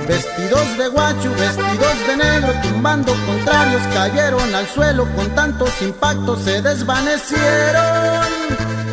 Vestidos 0.07 0.77
de 0.77 0.87
guacho, 0.87 1.29
vestidos 1.31 2.07
de 2.07 2.15
negro, 2.15 2.53
tumbando 2.63 3.13
contrarios, 3.25 3.81
cayeron 3.93 4.55
al 4.55 4.65
suelo 4.67 5.05
con 5.15 5.29
tantos 5.35 5.69
impactos, 5.81 6.39
se 6.43 6.61
desvanecieron. 6.61 8.27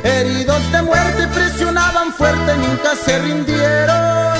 Heridos 0.02 0.72
de 0.72 0.82
muerte 0.82 1.28
presionaban 1.28 2.12
fuerte, 2.12 2.56
nunca 2.56 2.96
se 3.04 3.18
rindieron. 3.20 4.38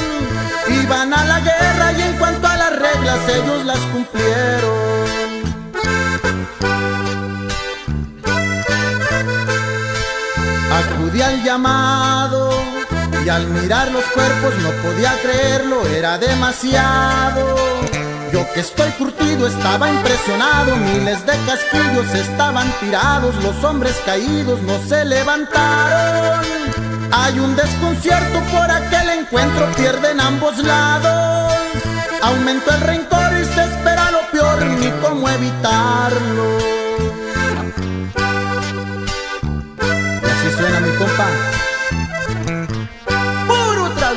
Iban 0.83 1.15
a 1.15 1.25
la 1.25 1.41
guerra 1.41 1.93
y 1.97 2.03
en 2.03 2.13
cuanto 2.19 2.49
a 2.49 2.57
las 2.57 2.73
reglas 2.73 3.19
ellos 3.29 3.65
las 3.65 3.79
cumplieron. 3.93 4.85
Acudí 10.73 11.23
al 11.23 11.45
llamado 11.45 12.44
y 13.25 13.29
al 13.29 13.47
mirar 13.47 13.91
los 13.91 14.05
cuerpos 14.07 14.55
no 14.63 14.71
podía 14.83 15.13
creerlo, 15.23 15.87
era 15.87 16.19
demasiado. 16.19 17.57
Yo 18.33 18.47
que 18.53 18.61
estoy 18.61 18.91
curtido 18.93 19.47
estaba 19.47 19.89
impresionado, 19.89 20.77
miles 20.77 21.25
de 21.25 21.33
casquillos 21.47 22.15
estaban 22.15 22.71
tirados, 22.81 23.35
los 23.43 23.65
hombres 23.65 23.97
caídos 24.05 24.61
no 24.63 24.79
se 24.87 25.05
levantaron. 25.05 26.45
Hay 27.13 27.39
un 27.39 27.57
desconcierto 27.57 28.41
por 28.53 28.71
aquel 28.71 29.09
encuentro, 29.21 29.67
pierden 29.77 30.21
ambos 30.21 30.59
lados. 30.59 31.53
Aumentó 32.23 32.75
el 32.75 32.81
rencor 32.81 33.33
y 33.41 33.45
se 33.45 33.65
espera 33.65 34.11
lo 34.11 34.21
peor, 34.33 34.67
ni 34.67 34.91
cómo 35.01 35.29
evitarlo. 35.29 36.59
Y 40.23 40.27
así 40.27 40.57
suena 40.59 40.81
mi 40.81 40.91
compa. 40.97 41.64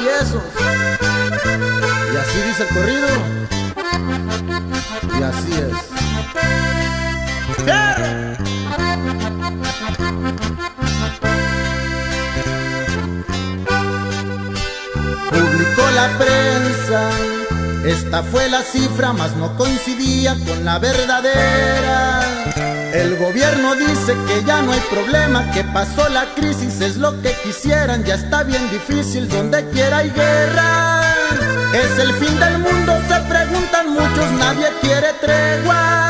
Puro 0.07 0.19
travieso. 0.19 0.41
Y 2.13 2.17
así 2.17 2.41
dice 2.47 2.63
el 2.63 2.69
corrido. 2.69 3.07
Y 5.19 5.23
así 5.23 5.53
es. 5.53 5.73
Publicó 15.29 15.91
la 15.91 16.07
prensa. 16.17 17.09
Esta 17.85 18.23
fue 18.23 18.49
la 18.49 18.61
cifra, 18.61 19.13
mas 19.13 19.35
no 19.35 19.55
coincidía 19.57 20.35
con 20.45 20.65
la 20.65 20.79
verdadera. 20.79 22.26
El 22.97 23.15
gobierno 23.15 23.75
dice 23.75 24.17
que 24.27 24.43
ya 24.43 24.63
no 24.63 24.71
hay 24.71 24.79
problema, 24.89 25.51
que 25.51 25.63
pasó 25.65 26.09
la 26.09 26.25
crisis, 26.33 26.81
es 26.81 26.97
lo 26.97 27.21
que 27.21 27.31
quisieran, 27.43 28.03
ya 28.03 28.15
está 28.15 28.41
bien 28.41 28.71
difícil, 28.71 29.29
donde 29.29 29.69
quiera 29.69 29.97
hay 29.97 30.09
guerra. 30.09 31.03
Es 31.73 31.99
el 31.99 32.11
fin 32.13 32.39
del 32.39 32.57
mundo, 32.57 32.93
se 33.07 33.19
preguntan 33.29 33.93
muchos, 33.93 34.31
nadie 34.39 34.67
quiere 34.81 35.13
tregua. 35.21 36.09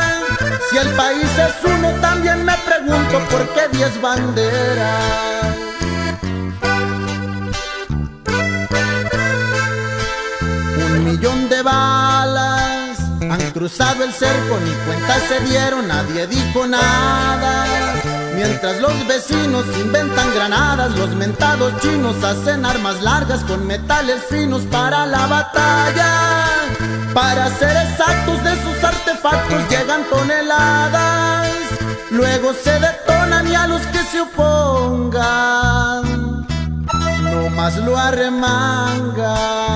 Si 0.70 0.78
el 0.78 0.88
país 0.94 1.30
es 1.46 1.70
uno, 1.70 1.90
también 2.00 2.42
me 2.46 2.54
pregunto 2.56 3.18
por 3.30 3.46
qué 3.52 3.68
diez 3.76 4.00
banderas. 4.00 5.56
Un 10.86 11.04
millón 11.04 11.50
de 11.50 11.62
balas 11.62 12.47
cruzado 13.68 14.02
el 14.02 14.12
cerco, 14.14 14.58
ni 14.64 14.70
cuenta 14.86 15.20
se 15.28 15.40
dieron, 15.40 15.88
nadie 15.88 16.26
dijo 16.26 16.66
nada. 16.66 17.66
Mientras 18.34 18.80
los 18.80 19.06
vecinos 19.06 19.66
inventan 19.78 20.34
granadas, 20.34 20.96
los 20.96 21.14
mentados 21.14 21.78
chinos 21.82 22.16
hacen 22.24 22.64
armas 22.64 23.02
largas 23.02 23.44
con 23.44 23.66
metales 23.66 24.22
finos 24.30 24.62
para 24.70 25.04
la 25.04 25.26
batalla. 25.26 26.46
Para 27.12 27.50
ser 27.58 27.76
exactos 27.76 28.42
de 28.42 28.52
sus 28.62 28.82
artefactos 28.82 29.68
llegan 29.68 30.02
toneladas, 30.08 31.48
luego 32.10 32.54
se 32.54 32.72
detonan 32.72 33.46
y 33.48 33.54
a 33.54 33.66
los 33.66 33.82
que 33.88 33.98
se 34.04 34.22
opongan, 34.22 36.02
no 37.22 37.50
más 37.50 37.76
lo 37.76 37.98
arremangan. 37.98 39.68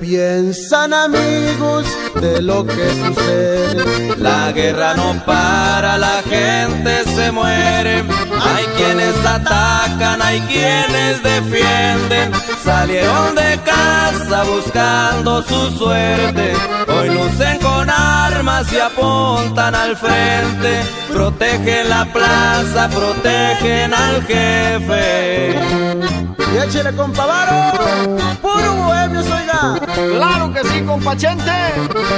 Piensan 0.00 0.92
amigos 0.92 1.86
de 2.20 2.42
lo 2.42 2.66
que 2.66 2.88
sucede? 3.04 4.16
La 4.18 4.52
guerra 4.52 4.94
no 4.94 5.22
para, 5.24 5.98
la 5.98 6.22
gente 6.22 7.04
se 7.04 7.30
muere. 7.32 8.04
Hay 8.40 8.64
quienes 8.76 9.16
atacan, 9.24 10.22
hay 10.22 10.40
quienes 10.40 11.22
defienden. 11.22 12.32
Salieron 12.64 13.34
de 13.34 13.58
casa 13.64 14.44
buscando 14.44 15.42
su 15.42 15.70
suerte. 15.78 16.52
Hoy 17.06 17.14
lucen 17.14 17.58
con 17.60 17.88
armas 17.88 18.72
y 18.72 18.78
apuntan 18.78 19.74
al 19.74 19.96
frente. 19.96 20.82
Protegen 21.12 21.88
la 21.88 22.04
plaza, 22.06 22.88
protegen 22.88 23.94
al 23.94 24.22
jefe. 24.24 25.54
Y 26.52 26.58
échele, 26.58 26.92
compa 26.94 27.26
Varo. 27.26 28.18
Puro 28.42 28.74
bohemio, 28.74 29.20
oiga. 29.20 29.80
Claro 29.94 30.52
que 30.52 30.64
sí, 30.64 30.80
compa 30.82 31.16
Chente. 31.16 31.52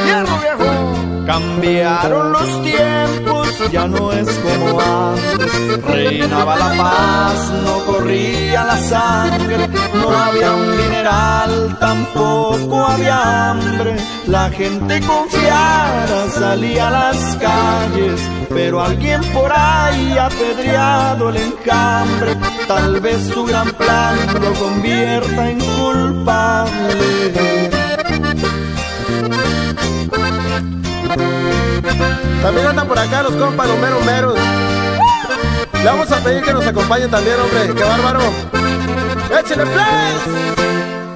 Hierro 0.06 0.38
viejo. 0.38 1.24
Cambiaron 1.26 2.32
los 2.32 2.62
tiempos, 2.62 3.48
ya 3.70 3.86
no 3.86 4.12
es 4.12 4.28
como 4.38 4.80
antes. 4.80 5.84
Reinaba 5.84 6.56
la 6.56 6.82
paz, 6.82 7.50
no 7.64 7.84
corría 7.84 8.64
la 8.64 8.78
sangre. 8.78 9.68
No 10.08 10.16
había 10.16 10.54
un 10.54 10.70
mineral, 10.70 11.76
tampoco 11.78 12.86
había 12.86 13.50
hambre. 13.50 13.96
La 14.26 14.48
gente 14.48 15.00
confiada 15.02 16.30
salía 16.30 16.88
a 16.88 16.90
las 16.90 17.36
calles, 17.36 18.20
pero 18.48 18.82
alguien 18.82 19.20
por 19.34 19.52
ahí 19.52 20.16
apedreado 20.16 21.28
el 21.28 21.36
encambre. 21.36 22.36
Tal 22.66 23.00
vez 23.00 23.28
su 23.28 23.44
gran 23.44 23.70
plan 23.72 24.16
lo 24.40 24.52
convierta 24.54 25.50
en 25.50 25.58
culpable. 25.60 27.28
También 32.42 32.66
andan 32.66 32.88
por 32.88 32.98
acá 32.98 33.22
los 33.24 33.34
compas, 33.34 33.68
los 33.68 33.78
meros 33.78 34.04
meros. 34.06 34.67
Le 35.82 35.84
vamos 35.84 36.10
a 36.10 36.18
pedir 36.22 36.42
que 36.42 36.52
nos 36.52 36.66
acompañe 36.66 37.08
también, 37.08 37.36
hombre. 37.40 37.74
¡Qué 37.74 37.84
bárbaro! 37.84 38.20
¡Échale 39.38 39.64
play! 39.64 40.67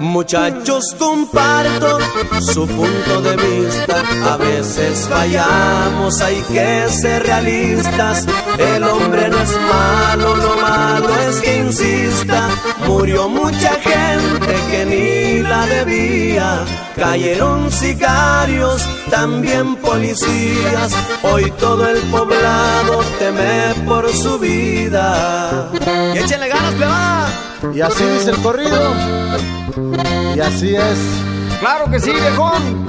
Muchachos, 0.03 0.97
comparto 0.99 1.99
su 2.41 2.67
punto 2.67 3.23
de 3.23 3.37
vista. 3.37 4.03
A 4.33 4.37
veces 4.37 5.07
fallamos, 5.09 6.21
hay 6.21 6.43
que 6.43 6.88
ser 6.88 7.23
realistas. 7.23 8.27
El 8.59 8.83
hombre 8.83 9.29
no 9.29 9.38
es 9.38 9.51
malo, 9.61 10.37
lo 10.37 10.57
malo 10.57 11.09
es 11.29 11.41
que 11.41 11.57
insista. 11.59 12.49
Murió 12.85 13.29
mucha 13.29 13.75
gente 13.75 14.55
que 14.73 14.85
ni 14.85 15.49
la 15.49 15.67
debía. 15.67 16.65
Cayeron 16.97 17.71
sicarios, 17.71 18.85
también 19.09 19.77
policías. 19.77 20.93
Hoy 21.23 21.53
todo 21.53 21.88
el 21.88 21.99
poblado 22.11 23.05
teme 23.21 23.73
por 23.87 24.12
su 24.12 24.37
vida. 24.41 25.71
Y 26.12 26.19
échenle 26.19 26.49
ganas, 26.49 26.75
plebada. 26.75 27.29
Y 27.73 27.81
así 27.81 28.05
dice 28.05 28.31
el 28.31 28.43
corrido. 28.43 29.52
Y 30.35 30.41
así 30.41 30.75
es. 30.75 30.99
Claro 31.61 31.91
que 31.91 32.01
sí, 32.01 32.11
viejón. 32.11 32.87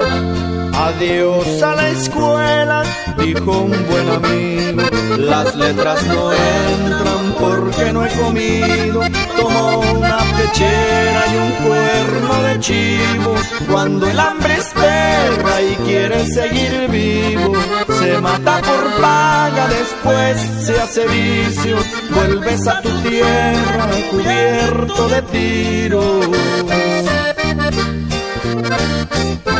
Adiós 0.74 1.62
a 1.62 1.76
la 1.76 1.88
escuela, 1.90 2.82
dijo 3.16 3.50
un 3.60 3.86
buen 3.86 4.08
amigo. 4.10 4.82
Las 5.18 5.54
letras 5.54 6.04
no 6.06 6.32
entran 6.32 7.34
porque 7.38 7.92
no 7.92 8.04
he 8.04 8.10
comido. 8.10 9.00
Tomó 9.36 9.80
una 9.80 10.18
pechera 10.36 11.24
y 11.32 11.36
un 11.36 11.68
cuerno 11.68 12.42
de 12.42 12.60
chivo. 12.60 13.34
Cuando 13.70 14.08
el 14.08 14.18
hambre 14.18 14.54
espera 14.54 15.62
y 15.62 15.76
quiere 15.86 16.26
seguir 16.26 16.88
vivo, 16.90 17.52
se 17.98 18.20
mata 18.20 18.60
por 18.60 19.00
paga, 19.00 19.68
después 19.68 20.66
se 20.66 20.80
hace 20.80 21.06
vicio. 21.06 21.78
Vuelves 22.14 22.68
a 22.68 22.80
tu 22.80 22.90
tierra 23.00 23.88
cubierto 24.10 25.08
de 25.08 25.22
tiros. 25.22 26.28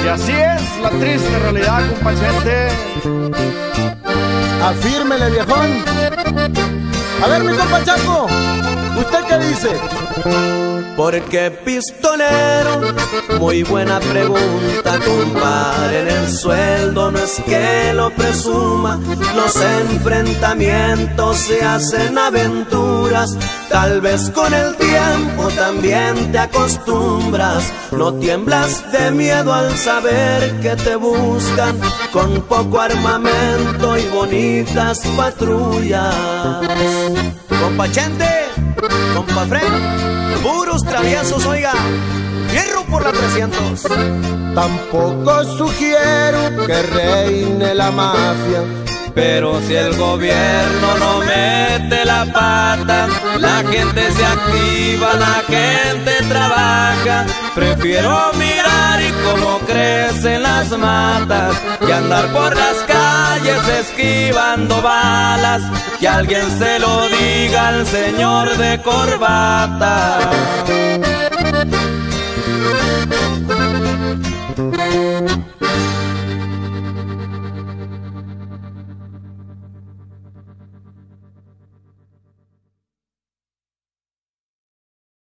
Y 0.04 0.08
así 0.08 0.32
es 0.32 0.80
la 0.82 0.90
triste 0.90 1.38
realidad, 1.38 1.82
compachente. 1.90 2.68
Afírmele, 4.62 5.30
viejón. 5.30 5.84
A 7.22 7.26
ver, 7.26 7.42
mi 7.44 7.56
compa 7.56 7.80
¿usted 8.96 9.24
qué 9.28 9.38
dice? 9.38 9.70
Porque 10.96 11.50
pistolero, 11.50 12.94
muy 13.40 13.64
buena 13.64 13.98
pregunta, 13.98 14.98
compadre. 15.04 16.02
En 16.02 16.08
el 16.08 16.30
sueldo 16.30 17.10
no 17.10 17.18
es 17.18 17.40
que 17.44 17.92
lo 17.94 18.10
presuma, 18.10 19.00
los 19.34 19.56
enfrentamientos 19.56 21.38
se 21.38 21.62
hacen 21.62 22.16
aventuras. 22.16 23.36
Tal 23.68 24.00
vez 24.00 24.30
con 24.30 24.54
el 24.54 24.76
tiempo 24.76 25.48
también 25.56 26.30
te 26.30 26.38
acostumbras. 26.38 27.72
No 27.90 28.14
tiemblas 28.14 28.92
de 28.92 29.10
miedo 29.10 29.52
al 29.52 29.76
saber 29.76 30.60
que 30.60 30.76
te 30.76 30.94
buscan 30.94 31.76
con 32.12 32.40
poco 32.42 32.80
armamento 32.80 33.96
y 33.98 34.06
bonitas 34.08 35.00
patrullas. 35.16 36.14
Compa 37.60 37.90
Chente, 37.90 38.28
compa 39.14 39.46
Fred, 39.46 40.42
puros 40.42 40.84
traviesos, 40.84 41.46
oiga. 41.46 41.72
Hierro 42.52 42.84
por 42.84 43.02
la 43.02 43.12
300. 43.12 43.82
Tampoco 44.54 45.44
sugiero 45.44 46.66
que 46.66 46.82
reine 46.82 47.74
la 47.74 47.90
mafia. 47.90 48.62
Pero 49.14 49.60
si 49.60 49.74
el 49.74 49.96
gobierno 49.96 50.98
no 50.98 51.18
mete 51.20 52.04
la 52.04 52.24
pata, 52.26 53.08
la 53.38 53.62
gente 53.70 54.10
se 54.10 54.24
activa, 54.24 55.14
la 55.14 55.42
gente 55.46 56.12
trabaja. 56.28 57.26
Prefiero 57.54 58.32
mirar 58.34 59.00
y 59.00 59.12
cómo 59.24 59.58
crecen 59.60 60.42
las 60.42 60.70
matas 60.76 61.54
y 61.86 61.90
andar 61.92 62.32
por 62.32 62.56
las 62.56 62.76
calles 62.86 63.68
esquivando 63.80 64.82
balas. 64.82 65.62
Que 66.00 66.08
alguien 66.08 66.50
se 66.58 66.80
lo 66.80 67.08
diga 67.08 67.68
al 67.68 67.86
señor 67.86 68.56
de 68.56 68.82
corbata. 68.82 70.18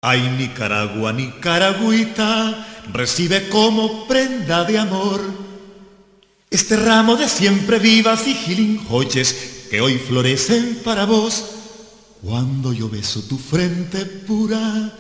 Ay, 0.02 0.22
Nicaragua, 0.38 1.12
Nicaragüita, 1.12 2.68
recibe 2.94 3.50
como 3.50 4.08
prenda 4.08 4.64
de 4.64 4.78
amor 4.78 5.48
este 6.50 6.78
ramo 6.78 7.18
de 7.18 7.28
siempre 7.28 7.78
vivas 7.78 8.26
y 8.26 8.34
gilinjoches 8.34 9.68
que 9.70 9.82
hoy 9.82 9.98
florecen 9.98 10.80
para 10.84 11.06
vos. 11.06 11.44
Cuando 12.24 12.72
yo 12.74 12.90
beso 12.90 13.22
tu 13.24 13.38
frente 13.38 14.06
pura, 14.06 14.98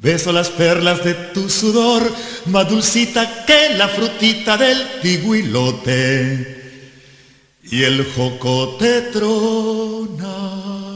beso 0.00 0.32
las 0.32 0.50
perlas 0.50 1.02
de 1.04 1.14
tu 1.14 1.50
sudor, 1.50 2.02
más 2.46 2.68
dulcita 2.68 3.44
que 3.44 3.70
la 3.76 3.88
frutita 3.88 4.56
del 4.56 5.00
tiguilote 5.02 6.62
y 7.64 7.82
el 7.82 8.06
jocote 8.14 9.00
tronado. 9.12 10.93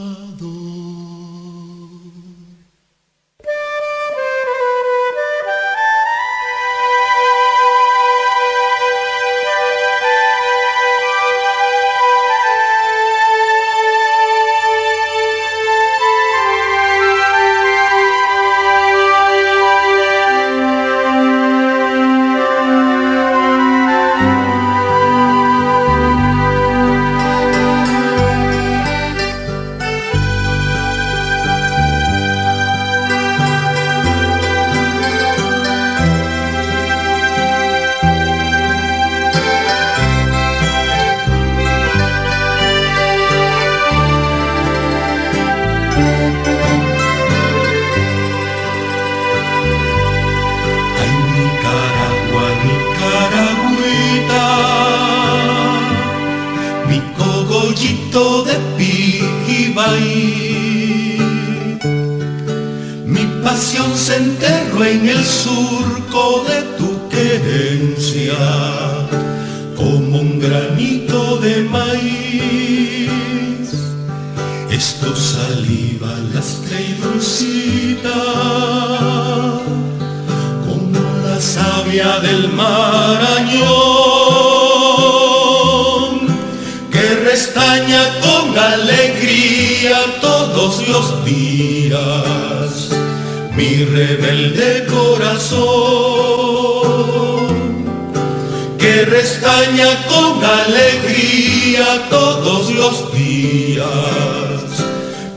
Que 98.99 99.05
restaña 99.05 99.89
con 100.07 100.43
alegría 100.43 102.09
todos 102.09 102.69
los 102.71 103.13
días, 103.13 103.85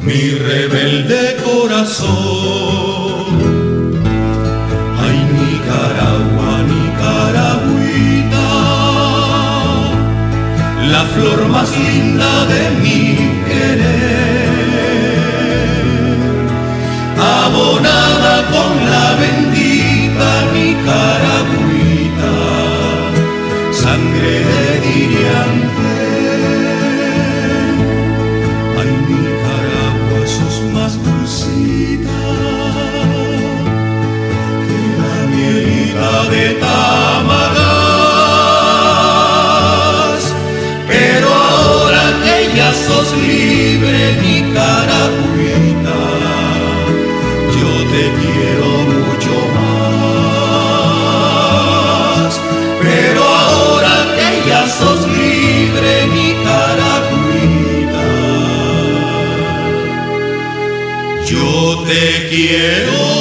mi 0.01 0.31
rebelde 0.31 1.37
corazón. 1.45 2.11
Ay, 5.03 5.19
Nicaragua, 5.39 6.53
Nicaragüita, 6.73 8.49
la 10.93 11.05
flor 11.15 11.47
más 11.47 11.71
linda 11.79 12.47
de 12.47 12.63
mi 12.83 13.01
querer. 13.47 14.43
Abonada 17.17 18.35
con 18.55 18.82
sangre 24.03 24.35
de 24.49 24.81
diriante. 24.87 25.91
Ay, 28.79 28.91
Nicaragua, 29.09 30.27
sos 30.27 30.63
más 30.73 30.93
dulcita 31.05 32.21
que 34.67 34.79
la 34.99 35.15
mielita 35.35 36.31
de 36.31 36.45
Tamagas. 36.55 37.02
Te 61.93 62.27
quiero 62.31 63.12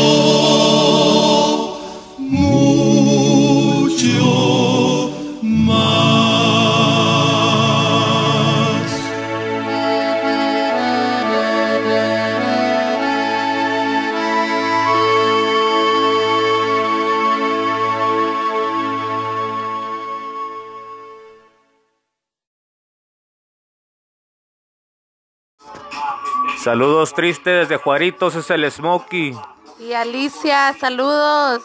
Saludos 26.64 27.16
tristes 27.16 27.68
desde 27.68 27.82
Juaritos, 27.82 28.36
es 28.36 28.48
el 28.52 28.72
Smokey. 28.72 29.36
Y 29.80 29.94
Alicia, 29.94 30.72
saludos. 30.80 31.64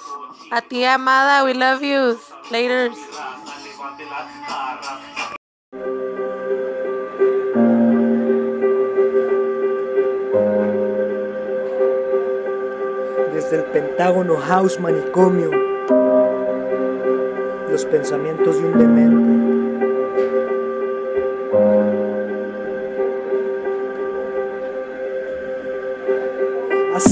A 0.51 0.63
ti, 0.63 0.87
amada, 0.87 1.45
we 1.45 1.53
love 1.53 1.83
you. 1.83 2.19
Later. 2.51 2.91
Desde 13.35 13.57
el 13.57 13.65
Pentágono 13.65 14.39
House 14.39 14.81
Manicomio, 14.81 15.51
los 17.71 17.85
pensamientos 17.85 18.57
de 18.57 18.65
un 18.65 18.79
demente. 18.79 19.56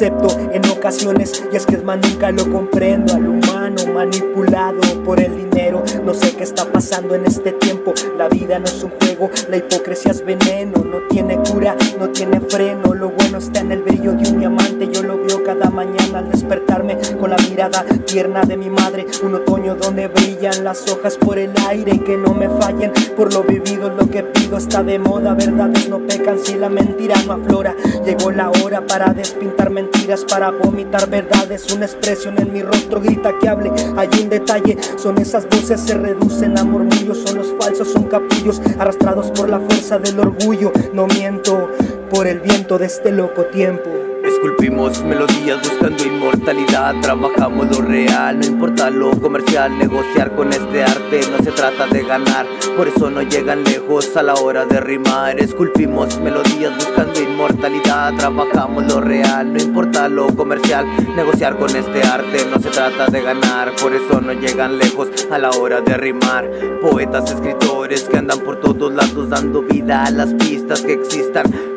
En 0.07 0.67
ocasiones 0.67 1.43
y 1.51 1.57
es 1.57 1.64
que 1.64 1.77
es 1.77 1.83
más 1.83 1.99
nunca 1.99 2.31
lo 2.31 2.51
comprendo 2.53 3.14
al 3.14 3.27
humano 3.27 3.87
manipulado 3.95 4.83
por 5.03 5.19
el 5.19 5.35
dinero. 5.35 5.83
No 6.05 6.12
sé 6.12 6.37
qué 6.37 6.43
está 6.43 6.67
pasando 6.67 7.14
en 7.14 7.25
este 7.25 7.53
tiempo. 7.53 7.95
La 8.19 8.29
vida 8.29 8.59
no 8.59 8.67
es 8.67 8.83
un 8.83 8.90
juego, 8.90 9.31
la 9.49 9.57
hipocresía 9.57 10.12
es 10.12 10.23
veneno. 10.23 10.85
No 10.85 10.99
tiene 11.09 11.38
cura, 11.38 11.75
no 11.99 12.11
tiene 12.11 12.38
freno. 12.40 12.93
Lo 12.93 13.12
bueno 13.12 13.38
está 13.38 13.61
en 13.61 13.73
el 13.73 13.83
brillo 13.83 14.12
de 14.12 14.29
un 14.29 14.40
diamante. 14.40 14.90
Yo 14.93 15.03
lo 15.03 15.25
veo 15.25 15.43
cada 15.43 15.71
mañana 15.71 16.19
al 16.19 16.31
despertarme 16.31 16.99
con 17.19 17.31
la 17.31 17.38
mirada 17.49 17.83
tierna 18.05 18.43
de 18.43 18.59
mi 18.59 18.69
madre. 18.69 19.07
Un 19.23 19.37
otoño 19.37 19.75
donde 19.75 20.09
brillan 20.09 20.64
las 20.64 20.87
hojas 20.90 21.17
por 21.17 21.38
el 21.38 21.53
aire 21.67 21.95
y 21.95 21.99
que 22.01 22.19
no 22.19 22.35
me 22.35 22.51
fallen 22.51 22.93
por 23.17 23.33
lo 23.33 23.43
vivido. 23.43 23.88
Lo 23.88 24.07
que 24.11 24.23
está 24.53 24.83
de 24.83 24.99
moda, 24.99 25.35
verdades 25.35 25.89
no 25.89 25.99
pecan 26.07 26.39
si 26.39 26.55
la 26.55 26.69
mentira 26.69 27.15
no 27.27 27.33
aflora. 27.33 27.75
Llegó 28.05 28.31
la 28.31 28.51
hora 28.51 28.87
para 28.87 29.13
despintar 29.13 29.71
mentiras, 29.71 30.25
para 30.25 30.51
vomitar 30.51 31.09
verdades. 31.09 31.73
Una 31.73 31.87
expresión 31.87 32.39
en 32.39 32.53
mi 32.53 32.63
rostro 32.63 33.01
grita 33.01 33.33
que 33.41 33.49
hable. 33.49 33.73
Hay 33.97 34.09
un 34.23 34.29
detalle, 34.29 34.77
son 34.97 35.19
esas 35.19 35.49
voces 35.49 35.81
se 35.81 35.95
reducen 35.95 36.59
a 36.59 36.65
murmullos. 36.65 37.19
Son 37.27 37.39
los 37.39 37.55
falsos, 37.59 37.89
son 37.89 38.05
capullos 38.05 38.61
arrastrados 38.79 39.31
por 39.31 39.49
la 39.49 39.61
fuerza 39.61 39.99
del 39.99 40.21
orgullo. 40.21 40.73
No 40.93 41.07
miento 41.07 41.71
por 42.11 42.27
el 42.27 42.41
viento 42.41 42.79
de 42.79 42.87
este 42.87 43.11
loco 43.11 43.47
tiempo. 43.47 44.04
Esculpimos 44.45 45.03
melodías 45.03 45.59
buscando 45.63 46.05
inmortalidad, 46.05 46.95
trabajamos 47.01 47.67
lo 47.71 47.81
real, 47.81 48.39
no 48.39 48.45
importa 48.45 48.91
lo 48.91 49.19
comercial, 49.19 49.79
negociar 49.79 50.37
con 50.37 50.53
este 50.53 50.85
arte 50.85 51.21
no 51.31 51.43
se 51.43 51.51
trata 51.51 51.87
de 51.87 52.05
ganar, 52.05 52.45
por 52.77 52.87
eso 52.87 53.09
no 53.09 53.23
llegan 53.23 53.65
lejos 53.65 54.15
a 54.19 54.23
la 54.23 54.35
hora 54.35 54.67
de 54.67 54.81
rimar. 54.81 55.41
Esculpimos 55.41 56.21
melodías 56.21 56.75
buscando 56.75 57.23
inmortalidad, 57.23 58.13
trabajamos 58.19 58.85
lo 58.85 59.01
real, 59.01 59.51
no 59.51 59.63
importa 59.63 60.11
lo 60.11 60.27
comercial, 60.37 60.85
negociar 61.17 61.57
con 61.57 61.75
este 61.75 62.03
arte 62.03 62.45
no 62.45 62.61
se 62.61 62.69
trata 62.69 63.07
de 63.07 63.23
ganar, 63.23 63.73
por 63.81 63.95
eso 63.95 64.21
no 64.21 64.35
llegan 64.35 64.77
lejos 64.77 65.09
a 65.31 65.39
la 65.39 65.53
hora 65.53 65.81
de 65.81 65.97
rimar. 65.97 66.51
Poetas, 66.83 67.31
escritores 67.31 68.03
que 68.03 68.19
andan 68.19 68.41
por 68.41 68.61
todos 68.61 68.93
lados 68.93 69.31
dando 69.31 69.63
vida 69.63 70.05
a 70.05 70.11
las 70.11 70.35
pistas 70.35 70.83
que 70.83 70.93
existan. 70.93 71.74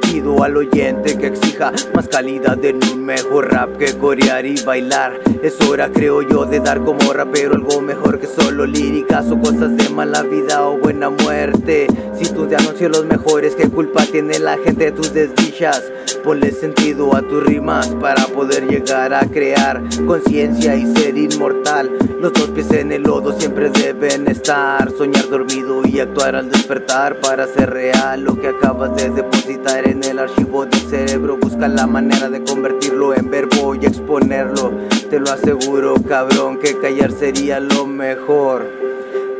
Al 0.48 0.56
oyente 0.56 1.17
que 1.17 1.28
exija 1.28 1.74
más 1.93 2.08
calidad 2.08 2.63
en 2.63 2.80
un 2.93 3.04
mejor 3.04 3.52
rap 3.52 3.76
que 3.78 3.98
corear 3.98 4.46
y 4.46 4.56
bailar. 4.63 5.20
Es 5.43 5.60
hora, 5.60 5.91
creo 5.91 6.22
yo, 6.22 6.46
de 6.46 6.62
dar 6.62 6.86
como 6.86 7.12
rapero 7.12 7.56
algo 7.56 7.82
mejor 7.82 8.17
que 8.17 8.28
solo 8.28 8.65
líricas 8.65 9.30
o 9.30 9.38
cosas 9.39 9.76
de 9.76 9.89
mala 9.89 10.24
vida 10.24 10.65
o 10.65 10.78
buena 10.78 11.10
muerte. 11.10 11.88
Si 12.17 12.32
tú 12.32 12.48
te 12.48 12.56
anuncias 12.56 12.89
los 12.89 13.06
mejores, 13.06 13.56
¿qué 13.56 13.67
culpa 13.70 14.06
tiene 14.06 14.39
la 14.39 14.58
gente 14.58 14.86
de 14.86 14.91
tus 14.93 15.13
desdichas? 15.13 15.84
Ponle 16.24 16.52
sentido 16.52 17.13
a 17.15 17.22
tus 17.22 17.43
rimas 17.43 17.88
para 18.00 18.26
poder 18.28 18.67
llegar 18.67 19.13
a 19.13 19.26
crear 19.26 19.82
conciencia 20.06 20.76
y 20.76 20.86
ser 20.96 21.17
inmortal. 21.17 21.91
Los 22.22 22.34
dos 22.34 22.50
pies 22.52 22.72
en 22.72 22.91
el 22.91 23.04
lodo 23.04 23.38
siempre 23.38 23.70
deben 23.70 24.28
estar. 24.28 24.89
Soñar 24.98 25.30
dormido 25.30 25.82
y 25.86 26.00
actuar 26.00 26.36
al 26.36 26.50
despertar 26.50 27.20
para 27.20 27.43
hacer 27.43 27.70
real 27.70 28.22
lo 28.22 28.39
que 28.39 28.48
acabas 28.48 28.96
de 28.96 29.10
depositar 29.10 29.88
en 29.88 29.97
el 30.04 30.20
archivo 30.20 30.66
del 30.66 30.80
cerebro. 30.82 31.38
Busca 31.38 31.68
la 31.68 31.88
manera 31.88 32.30
de 32.30 32.44
convertirlo 32.44 33.14
en 33.16 33.30
verbo 33.30 33.76
y 33.76 33.86
exponerlo. 33.86 34.72
Te 35.10 35.20
lo 35.20 35.32
aseguro, 35.32 35.96
cabrón, 36.08 36.60
que 36.60 36.78
callar 36.80 37.12
sería 37.12 37.60
lo 37.60 37.86
mejor. 37.86 38.66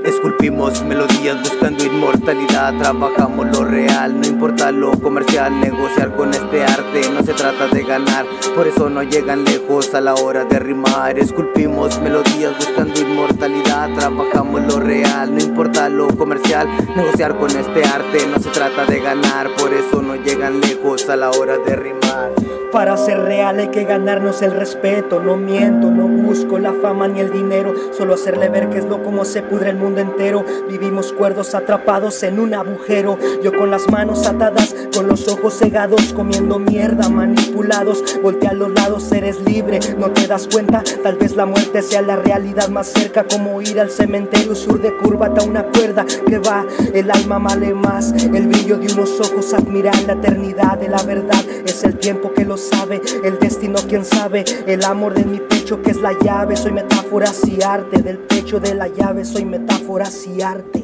Esculpimos 0.08 0.82
melodías 0.84 1.38
buscando 1.42 1.84
inmortalidad, 1.84 2.74
trabajamos 2.78 3.46
lo 3.48 3.66
real, 3.66 4.18
no 4.18 4.26
importa 4.26 4.72
lo 4.72 4.92
comercial, 5.02 5.60
negociar 5.60 6.16
con 6.16 6.34
este 6.34 6.64
arte 6.64 7.02
no 7.14 7.22
se 7.24 7.34
trata 7.34 7.68
de 7.68 7.84
ganar, 7.84 8.26
por 8.56 8.68
eso 8.68 8.90
no 8.90 9.04
llegan 9.04 9.44
lejos 9.44 9.94
a 9.94 10.00
la 10.00 10.16
hora 10.16 10.46
de 10.46 10.60
rimar. 10.60 11.20
Esculpimos 11.20 12.00
melodías 12.00 12.56
buscando 12.56 13.02
inmortalidad, 13.02 13.94
trabajamos 13.96 14.62
lo 14.62 14.80
real, 14.80 15.36
no 15.36 15.44
importa 15.44 15.90
lo 15.90 16.08
comercial, 16.16 16.70
negociar 16.96 17.38
con 17.38 17.50
este 17.50 17.84
arte 17.84 18.26
no 18.32 18.40
se 18.40 18.50
trata 18.52 18.86
de 18.86 19.02
ganar, 19.02 19.50
por 19.58 19.74
eso 19.74 20.02
no 20.02 20.16
llegan 20.16 20.62
lejos 20.62 21.10
a 21.10 21.18
la 21.18 21.32
hora 21.32 21.58
de 21.58 21.76
rimar. 21.76 22.32
Para 22.72 22.98
ser 22.98 23.22
real 23.22 23.60
hay 23.60 23.70
que 23.70 23.86
ganarnos 23.86 24.42
el 24.42 24.52
respeto. 24.52 25.22
No 25.22 25.38
miento, 25.38 25.90
no 25.90 26.08
busco 26.08 26.60
la 26.60 26.74
fama 26.74 27.08
ni 27.08 27.22
el 27.22 27.32
dinero. 27.32 27.74
Solo 27.94 28.16
hacerle 28.16 28.50
ver 28.50 28.70
que 28.70 28.80
es 28.80 28.86
lo 28.86 29.02
como 29.04 29.24
se 29.24 29.42
pudre 29.42 29.70
el 29.70 29.78
mundo 29.78 29.97
entero. 30.00 30.46
Vivimos 30.70 31.14
cuerdos 31.14 31.56
atrapados 31.56 32.24
en 32.24 32.40
un 32.40 32.54
agujero. 32.54 33.18
Yo 33.44 33.56
con 33.56 33.72
las 33.72 33.90
manos 33.90 34.28
atadas, 34.28 34.76
con 34.94 35.08
los 35.08 35.28
ojos 35.28 35.58
cegados, 35.58 36.14
comiendo 36.14 36.60
mierda, 36.60 37.10
manipulados. 37.10 38.04
Voltea 38.22 38.52
a 38.52 38.54
los 38.54 38.72
lados, 38.72 39.12
eres 39.12 39.42
libre. 39.42 39.80
No 39.98 40.12
te 40.12 40.28
das 40.28 40.48
cuenta, 40.52 40.84
tal 41.04 41.18
vez 41.18 41.36
la 41.36 41.46
muerte 41.46 41.82
sea 41.82 42.02
la 42.02 42.16
realidad 42.16 42.70
más 42.70 42.88
cerca. 42.88 43.26
Como 43.26 43.62
ir 43.62 43.80
al 43.80 43.92
cementerio 43.92 44.56
sur 44.56 44.82
de 44.82 44.96
curvata, 44.96 45.44
una 45.44 45.64
cuerda 45.64 46.06
que 46.06 46.40
va. 46.40 46.66
El 46.94 47.12
alma 47.12 47.40
vale 47.40 47.74
más. 47.74 48.14
El 48.14 48.48
brillo 48.48 48.78
de 48.78 48.94
unos 48.94 49.20
ojos, 49.20 49.54
admirar 49.54 49.96
la 50.04 50.14
eternidad 50.14 50.78
de 50.78 50.90
la 50.90 51.02
verdad. 51.04 51.44
Es 51.66 51.84
el 51.84 51.98
tiempo 51.98 52.34
que 52.34 52.46
lo 52.46 52.58
sabe, 52.58 53.02
el 53.24 53.40
destino 53.40 53.80
quién 53.88 54.06
sabe, 54.06 54.46
el 54.66 54.84
amor 54.84 55.14
de 55.14 55.26
mi 55.26 55.40
pecho 55.40 55.57
que 55.76 55.92
es 55.92 55.98
la 55.98 56.14
llave, 56.14 56.56
soy 56.56 56.72
metáfora 56.72 57.30
y 57.46 57.62
arte, 57.62 58.02
del 58.02 58.20
pecho 58.20 58.58
de 58.58 58.74
la 58.74 58.88
llave 58.88 59.26
soy 59.26 59.44
metáfora 59.44 60.08
y 60.26 60.42
arte, 60.42 60.82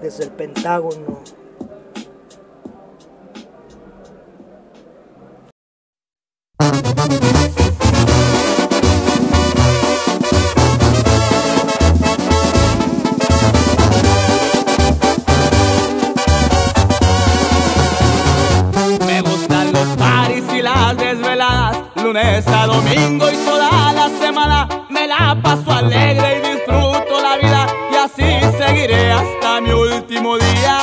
desde 0.00 0.24
el 0.24 0.30
pentágono. 0.30 1.22
Lunes 22.14 22.44
domingo 22.44 23.28
y 23.28 23.36
toda 23.44 23.92
la 23.92 24.08
semana. 24.20 24.68
Me 24.88 25.06
la 25.08 25.36
paso 25.42 25.70
alegre 25.72 26.38
y 26.38 26.48
disfruto 26.52 27.20
la 27.20 27.36
vida 27.36 27.66
y 27.90 27.96
así 27.96 28.40
seguiré 28.56 29.10
hasta 29.10 29.60
mi 29.60 29.70
último 29.70 30.38
día. 30.38 30.78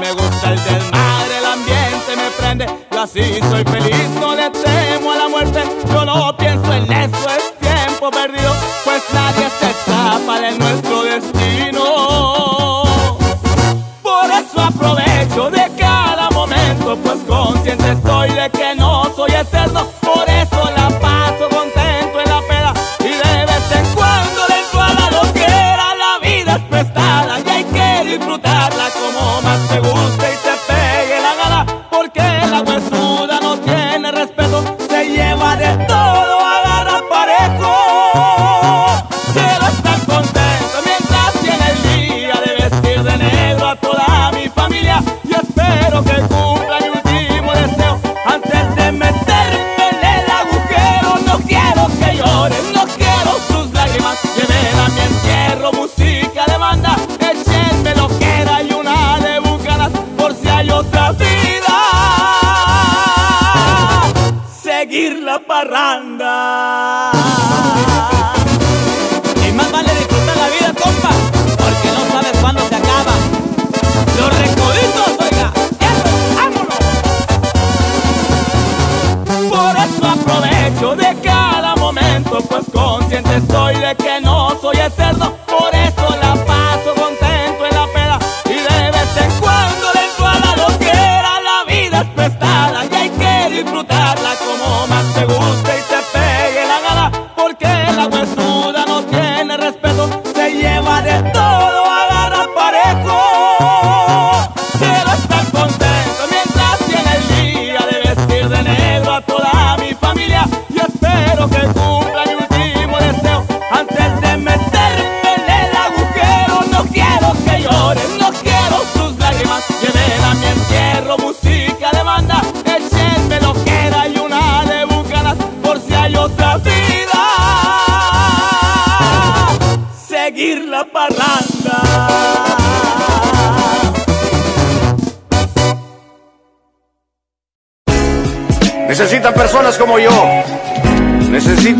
Me 0.00 0.12
gusta 0.12 0.52
el 0.52 0.62
desmadre, 0.62 1.38
el 1.38 1.46
ambiente 1.46 2.16
me 2.16 2.30
prende, 2.38 2.66
yo 2.92 3.02
así 3.02 3.40
soy 3.50 3.64
feliz, 3.64 4.08
no 4.20 4.34
le 4.34 4.50
temo 4.50 5.12
a 5.12 5.16
la 5.16 5.28
muerte. 5.28 5.62
Yo 5.90 6.04
no 6.04 6.36
pienso 6.36 6.72
en 6.74 6.92
eso, 6.92 7.28
es 7.30 7.58
tiempo 7.60 8.10
perdido, 8.10 8.52
pues 8.84 9.02
nadie 9.14 9.48
se 9.58 9.70
escapa 9.70 10.40
de 10.40 10.58
nuestro 10.58 11.04
destino. 11.04 11.84
Por 14.02 14.30
eso 14.30 14.60
aprovecho 14.60 15.50
de 15.50 15.70
cada 15.78 16.28
momento, 16.30 16.98
pues 17.02 17.18
consciente 17.26 17.92
estoy 17.92 18.30
de 18.30 18.50
que 18.50 18.74
no 18.74 18.83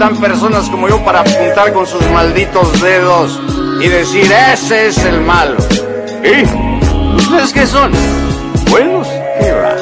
Necesitan 0.04 0.30
personas 0.30 0.68
como 0.68 0.86
yo 0.86 1.02
para 1.02 1.20
apuntar 1.20 1.72
con 1.72 1.86
sus 1.86 2.06
malditos 2.10 2.78
dedos 2.82 3.40
y 3.80 3.88
decir, 3.88 4.30
ese 4.52 4.88
es 4.88 4.98
el 4.98 5.22
malo. 5.22 5.56
¿Y 6.22 6.42
ustedes 7.16 7.52
qué 7.54 7.66
son? 7.66 7.90
Buenos. 8.70 9.08
¿Qué 9.40 9.52
va? 9.52 9.76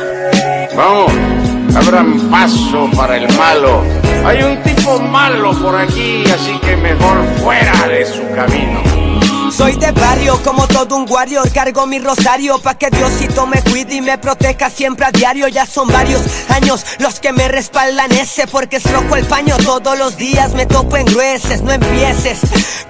Vamos, 0.76 1.12
abran 1.74 2.20
paso 2.30 2.88
para 2.96 3.16
el 3.16 3.36
malo. 3.36 3.82
Hay 4.24 4.44
un 4.44 4.62
tipo 4.62 5.00
malo 5.00 5.60
por 5.60 5.74
aquí, 5.74 6.22
así 6.32 6.56
que 6.60 6.76
mejor 6.76 7.24
fuera 7.42 7.88
de 7.88 8.06
su 8.06 8.22
camino. 8.32 8.91
Soy 9.56 9.76
de 9.76 9.92
barrio 9.92 10.42
como 10.42 10.66
todo 10.66 10.96
un 10.96 11.06
warrior 11.08 11.50
Cargo 11.52 11.86
mi 11.86 11.98
rosario 11.98 12.58
pa' 12.58 12.74
que 12.74 12.88
Diosito 12.88 13.46
me 13.46 13.60
cuide 13.62 13.96
y 13.96 14.00
me 14.00 14.16
proteja 14.16 14.70
siempre 14.70 15.04
a 15.04 15.10
diario. 15.10 15.46
Ya 15.48 15.66
son 15.66 15.88
varios 15.88 16.22
años 16.48 16.84
los 16.98 17.20
que 17.20 17.32
me 17.32 17.48
respaldan 17.48 18.10
ese 18.12 18.46
Porque 18.46 18.76
es 18.76 18.90
rojo 18.90 19.14
el 19.16 19.26
paño 19.26 19.56
todos 19.58 19.98
los 19.98 20.16
días 20.16 20.54
me 20.54 20.64
topo 20.64 20.96
en 20.96 21.04
grueses 21.04 21.60
No 21.60 21.72
empieces 21.72 22.40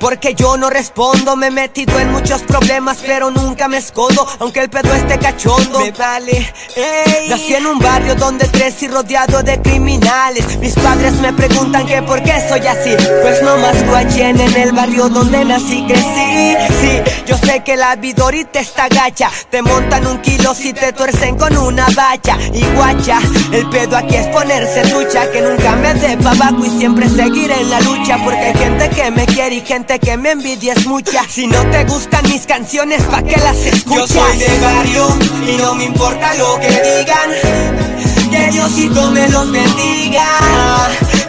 porque 0.03 0.35
yo 0.35 0.57
no 0.57 0.69
respondo. 0.69 1.37
Me 1.37 1.47
he 1.47 1.51
metido 1.51 1.99
en 2.01 2.11
muchos 2.11 2.43
problemas 2.43 2.99
pero 3.07 3.31
nunca 3.31 3.69
me 3.69 3.77
escondo 3.77 4.27
Aunque 4.41 4.61
el 4.61 4.69
pedo 4.69 4.93
esté 4.95 5.19
cachondo. 5.19 5.79
Me 5.79 5.93
vale, 5.93 6.53
ey. 6.75 7.29
Nací 7.29 7.55
en 7.55 7.67
un 7.67 7.79
barrio 7.79 8.17
donde 8.17 8.49
crecí 8.49 8.89
rodeado 8.89 9.43
de 9.45 9.63
criminales. 9.63 10.59
Mis 10.59 10.75
padres 10.75 11.15
me 11.21 11.33
preguntan 11.33 11.87
que 11.87 12.03
por 12.03 12.21
qué 12.23 12.35
soy 12.49 12.67
así. 12.67 12.97
Pues 13.23 13.43
no 13.43 13.57
más 13.59 13.87
guachen 13.87 14.41
en 14.41 14.57
el 14.57 14.73
barrio 14.73 15.09
donde 15.09 15.45
nací 15.45 15.85
crecí 15.87 16.52
Sí, 16.53 16.75
sí, 16.81 17.13
yo 17.27 17.37
sé 17.39 17.63
que 17.65 17.77
la 17.77 17.97
vida 17.97 18.25
ahorita 18.25 18.61
está 18.61 18.89
gacha. 18.89 19.31
Te 19.51 19.63
montan 19.63 20.07
un 20.07 20.19
kilo 20.21 20.55
si 20.55 20.73
te 20.73 20.93
tuercen 20.93 21.37
con 21.37 21.57
una 21.57 21.87
bacha. 21.95 22.37
Y 22.53 22.63
guacha, 22.75 23.19
el 23.53 23.69
pedo 23.71 23.97
aquí 23.97 24.17
es 24.17 24.27
ponerse 24.29 24.83
trucha. 24.83 25.31
Que 25.31 25.41
nunca 25.41 25.77
me 25.77 25.95
dé 25.95 26.17
pa' 26.19 26.33
abajo 26.33 26.65
y 26.65 26.71
siempre 26.79 27.09
seguir 27.09 27.51
en 27.51 27.71
la 27.71 27.81
lucha. 27.81 28.19
Porque 28.25 28.41
hay 28.41 28.55
gente 28.55 28.91
que 28.91 29.11
me 29.11 29.27
quiere 29.27 29.55
y 29.57 29.61
gente 29.61 29.99
que 29.99 30.17
me 30.17 30.33
envidia 30.33 30.75
es 30.75 30.87
mucha. 30.87 31.25
Si 31.29 31.47
no 31.47 31.61
te 31.71 31.85
gustan 31.85 32.29
mis 32.29 32.47
canciones, 32.47 33.03
¿pa' 33.05 33.23
que 33.23 33.37
las 33.39 33.57
escuchas? 33.57 34.11
Yo 34.11 34.27
soy 34.27 34.39
de 34.39 34.59
barrio 34.61 35.09
y 35.49 35.57
no 35.57 35.75
me 35.75 35.85
importa 35.85 36.35
lo 36.35 36.61
que 36.61 36.69
digan. 36.69 38.12
Que 38.33 38.51
Diosito 38.51 39.11
me 39.11 39.28
los 39.28 39.53
bendiga. 39.53 40.24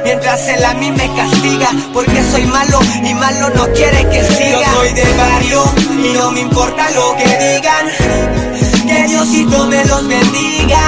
Mientras 0.06 0.48
él 0.48 0.64
a 0.66 0.74
mí 0.74 0.92
me 0.92 1.08
castiga 1.16 1.70
Porque 1.94 2.22
soy 2.32 2.46
malo 2.46 2.80
y 3.04 3.14
malo 3.14 3.50
no 3.50 3.68
quiere 3.74 4.08
que 4.10 4.24
siga. 4.24 4.60
Yo 4.60 4.74
soy 4.76 4.94
de 4.94 5.14
barrio 5.18 5.64
y 5.92 6.14
no 6.14 6.32
me 6.32 6.40
importa 6.42 6.90
lo 6.92 7.16
que 7.18 7.26
digan. 7.26 8.88
Que 8.88 9.08
Diosito 9.08 9.66
me 9.68 9.84
los 9.84 10.08
bendiga 10.08 10.82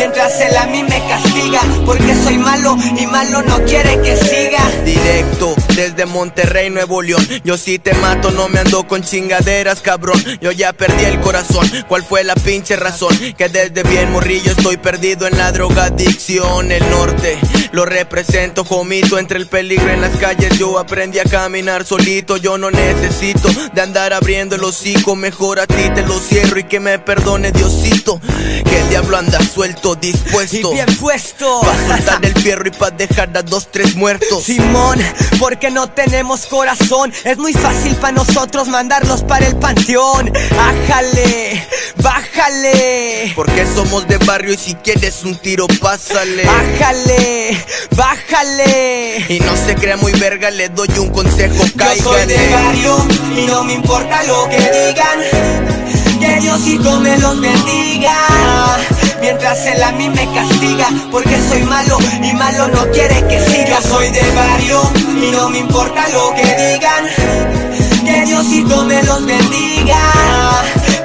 Mientras 0.00 0.40
él 0.40 0.56
a 0.56 0.66
mí 0.68 0.82
me 0.82 0.98
castiga 1.08 1.60
Porque 1.84 2.14
soy 2.14 2.38
malo 2.38 2.74
y 2.98 3.06
malo 3.06 3.42
no 3.42 3.62
quiere 3.64 4.00
que 4.00 4.16
siga. 4.16 4.60
Directo 4.82 5.54
desde 5.74 6.04
Monterrey, 6.06 6.68
Nuevo 6.68 7.02
León. 7.02 7.26
Yo 7.44 7.56
si 7.56 7.78
te 7.78 7.94
mato, 7.94 8.30
no 8.30 8.48
me 8.48 8.60
ando 8.60 8.86
con 8.86 9.02
chingaderas, 9.02 9.80
cabrón. 9.80 10.22
Yo 10.40 10.52
ya 10.52 10.72
perdí 10.72 11.04
el 11.04 11.20
corazón. 11.20 11.70
¿Cuál 11.88 12.02
fue 12.04 12.24
la 12.24 12.34
pinche 12.34 12.76
razón? 12.76 13.16
Que 13.36 13.48
desde 13.48 13.82
bien 13.82 14.10
morrillo 14.12 14.52
estoy 14.52 14.76
perdido 14.76 15.26
en 15.26 15.38
la 15.38 15.52
drogadicción. 15.52 16.70
El 16.70 16.88
norte 16.90 17.38
lo 17.72 17.84
represento, 17.84 18.64
jomito 18.64 19.18
Entre 19.18 19.38
el 19.38 19.46
peligro 19.46 19.90
en 19.90 20.00
las 20.00 20.16
calles. 20.16 20.58
Yo 20.58 20.78
aprendí 20.78 21.18
a 21.18 21.24
caminar 21.24 21.84
solito 21.84 22.36
Yo 22.36 22.58
no 22.58 22.70
necesito 22.70 23.48
de 23.72 23.80
andar 23.80 24.12
abriendo 24.12 24.56
el 24.56 24.64
hocico. 24.64 25.16
Mejor 25.16 25.60
a 25.60 25.66
ti 25.66 25.90
te 25.94 26.02
lo 26.06 26.18
cierro 26.18 26.58
y 26.58 26.64
que 26.64 26.80
me 26.80 26.98
perdone 26.98 27.52
Diosito. 27.52 28.20
Que 28.68 28.80
el 28.80 28.88
diablo 28.90 29.16
anda 29.16 29.40
suelto, 29.42 29.89
dispuesto 29.94 30.70
Y 30.72 30.74
bien 30.74 30.96
puesto. 30.98 31.60
Pa' 31.60 31.96
soltar 31.96 32.24
el 32.24 32.34
fierro 32.34 32.68
y 32.68 32.70
pa' 32.70 32.90
dejar 32.90 33.36
a 33.36 33.42
dos, 33.42 33.68
tres 33.70 33.94
muertos. 33.94 34.44
Simón, 34.44 34.98
porque 35.38 35.70
no 35.70 35.88
tenemos 35.88 36.46
corazón. 36.46 37.12
Es 37.24 37.38
muy 37.38 37.52
fácil 37.52 37.94
para 37.96 38.12
nosotros 38.12 38.68
mandarlos 38.68 39.22
para 39.22 39.46
el 39.46 39.56
panteón. 39.56 40.32
Ájale, 40.58 41.66
bájale. 42.02 43.32
Porque 43.34 43.66
somos 43.66 44.06
de 44.08 44.18
barrio 44.18 44.54
y 44.54 44.58
si 44.58 44.74
quieres 44.74 45.22
un 45.24 45.36
tiro 45.36 45.66
pásale. 45.80 46.44
Bájale, 46.44 47.64
bájale. 47.96 49.24
Y 49.28 49.40
no 49.40 49.56
se 49.56 49.74
crea 49.74 49.96
muy 49.96 50.12
verga, 50.12 50.50
le 50.50 50.68
doy 50.68 50.88
un 50.98 51.10
consejo, 51.10 51.64
cáigale. 51.76 51.98
Yo 51.98 52.12
soy 52.12 52.26
de 52.26 52.48
barrio 52.48 53.06
y 53.36 53.46
no 53.46 53.64
me 53.64 53.74
importa 53.74 54.22
lo 54.24 54.48
que 54.48 54.58
digan. 54.58 55.20
Que 56.20 56.40
Diosito 56.40 57.00
me 57.00 57.16
los 57.18 57.40
bendiga 57.40 58.14
Mientras 59.30 59.64
él 59.64 59.80
a 59.80 59.92
mí 59.92 60.08
me 60.08 60.26
castiga 60.34 60.88
Porque 61.12 61.38
soy 61.48 61.62
malo 61.62 61.98
y 62.20 62.32
malo 62.32 62.66
no 62.66 62.90
quiere 62.90 63.24
que 63.28 63.40
siga. 63.40 63.80
Soy 63.80 64.10
de 64.10 64.28
barrio 64.32 64.82
y 65.22 65.30
no 65.30 65.48
me 65.50 65.58
importa 65.58 66.08
lo 66.08 66.34
que 66.34 66.42
digan 66.42 67.06
Que 68.04 68.24
Diosito 68.24 68.84
me 68.86 69.00
los 69.04 69.24
bendiga. 69.24 70.00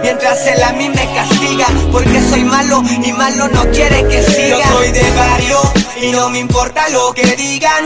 Mientras 0.02 0.48
él 0.48 0.64
a 0.64 0.74
mí 0.74 0.90
me 0.90 1.14
castiga 1.14 1.68
Porque 1.92 2.20
soy 2.28 2.44
malo 2.46 2.82
y 2.90 3.14
malo 3.14 3.48
no 3.50 3.64
quiere 3.70 4.04
que 4.08 4.24
siga. 4.24 4.58
Yo 4.58 4.76
soy 4.76 4.92
de 4.92 5.12
barrio 5.12 5.60
y 6.02 6.12
no 6.12 6.30
me 6.32 6.40
importa 6.40 6.90
lo 6.90 7.14
que 7.14 7.28
digan 7.36 7.86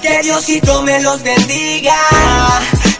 Que 0.00 0.22
Diosito 0.22 0.82
me 0.84 1.00
los 1.00 1.20
bendiga 1.24 1.96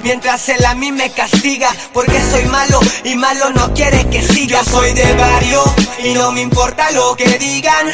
Mientras 0.03 0.49
él 0.49 0.65
a 0.65 0.75
mí 0.75 0.91
me 0.93 1.11
castiga 1.11 1.71
Porque 1.93 2.21
soy 2.31 2.45
malo 2.47 2.81
y 3.05 3.15
malo 3.17 3.51
no 3.51 3.73
quiere 3.75 4.05
que 4.11 4.23
siga. 4.23 4.63
Yo 4.63 4.71
soy 4.71 4.93
de 4.93 5.13
barrio 5.15 5.63
y 6.05 6.15
no 6.15 6.33
me 6.33 6.41
importa 6.41 6.91
lo 6.93 7.17
que 7.17 7.39
digan. 7.39 7.87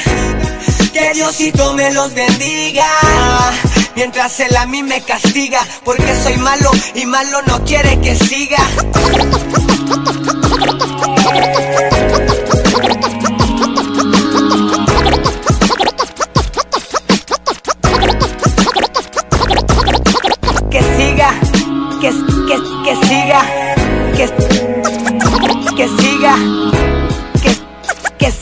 Que 0.93 1.13
Diosito 1.13 1.75
me 1.75 1.93
los 1.93 2.15
bendiga. 2.15 2.87
Mientras 3.95 4.41
él 4.41 4.57
a 4.57 4.65
mí 4.67 4.83
me 4.83 5.01
castiga 5.03 5.61
Porque 5.85 6.15
soy 6.23 6.37
malo 6.37 6.71
y 6.95 7.05
malo 7.05 7.43
no 7.47 7.65
quiere 7.65 8.01
que 8.01 8.15
siga 8.17 8.59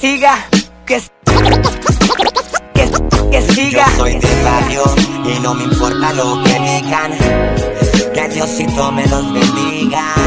siga, 0.06 0.36
que, 0.86 1.02
que, 2.74 2.90
que 3.32 3.42
siga. 3.52 3.86
Yo 3.90 3.96
soy 3.96 4.18
de 4.20 4.42
barrio 4.44 4.84
y 5.24 5.40
no 5.40 5.52
me 5.54 5.64
importa 5.64 6.12
lo 6.12 6.44
que 6.44 6.54
digan 6.60 7.12
Que 8.14 8.28
Diosito 8.28 8.92
me 8.92 9.04
los 9.08 9.32
bendiga 9.32 10.25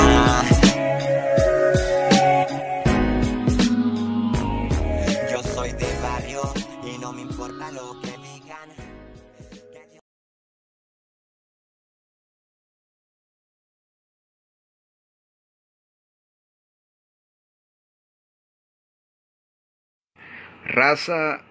Raza 20.66 21.42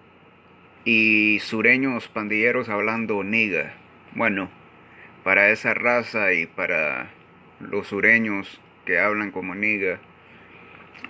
y 0.85 1.39
sureños 1.39 2.07
pandilleros 2.07 2.69
hablando 2.69 3.23
niga. 3.23 3.73
Bueno, 4.15 4.49
para 5.23 5.49
esa 5.49 5.73
raza 5.73 6.33
y 6.33 6.45
para 6.45 7.09
los 7.59 7.87
sureños 7.87 8.61
que 8.85 8.99
hablan 8.99 9.31
como 9.31 9.55
niga, 9.55 9.99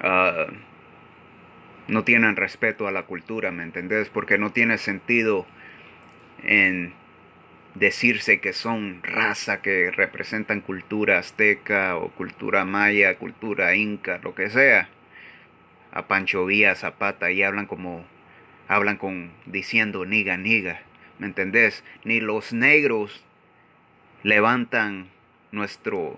ah, 0.02 0.47
no 1.88 2.04
tienen 2.04 2.36
respeto 2.36 2.88
a 2.88 2.91
la 2.91 3.04
cultura, 3.04 3.52
¿me 3.52 3.64
entendés? 3.64 4.10
Porque 4.10 4.38
no 4.38 4.52
tiene 4.52 4.78
sentido 4.78 5.45
en 6.43 6.93
decirse 7.76 8.39
que 8.39 8.54
son 8.54 9.02
raza 9.04 9.62
que 9.62 9.91
representan 9.91 10.62
cultura 10.62 11.20
azteca 11.20 11.95
o 11.97 12.10
cultura 12.10 12.66
maya, 12.66 13.18
cultura 13.18 13.76
inca, 13.76 14.20
lo 14.24 14.36
que 14.36 14.50
sea. 14.50 14.89
A 16.00 16.08
Pancho 16.08 16.45
Villa, 16.45 16.76
Zapata 16.76 17.30
y 17.30 17.43
hablan 17.43 17.66
como 17.66 18.06
hablan 18.70 18.95
con 18.95 19.32
diciendo 19.45 20.06
niga 20.06 20.38
niga, 20.38 20.82
¿me 21.18 21.28
entendés? 21.28 21.84
Ni 22.06 22.22
los 22.22 22.54
negros 22.54 23.24
levantan 24.24 25.10
nuestro 25.52 26.16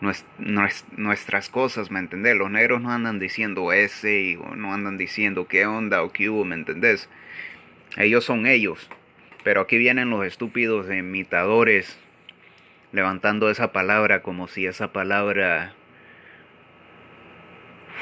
nues- 0.00 0.24
nues- 0.38 0.84
nuestras 0.96 1.50
cosas, 1.50 1.90
¿me 1.90 1.98
entendés? 1.98 2.34
Los 2.34 2.50
negros 2.50 2.80
no 2.80 2.92
andan 2.92 3.18
diciendo 3.18 3.72
ese 3.72 4.38
o 4.38 4.54
no 4.56 4.72
andan 4.72 4.96
diciendo 4.96 5.46
qué 5.48 5.66
onda 5.66 6.02
o 6.02 6.12
qué 6.12 6.30
hubo, 6.30 6.44
¿me 6.46 6.54
entendés? 6.54 7.10
Ellos 7.98 8.24
son 8.24 8.46
ellos. 8.46 8.88
Pero 9.42 9.60
aquí 9.60 9.76
vienen 9.76 10.08
los 10.08 10.24
estúpidos 10.24 10.90
imitadores 10.90 11.98
levantando 12.92 13.50
esa 13.50 13.72
palabra 13.72 14.22
como 14.22 14.48
si 14.48 14.64
esa 14.64 14.92
palabra 14.92 15.74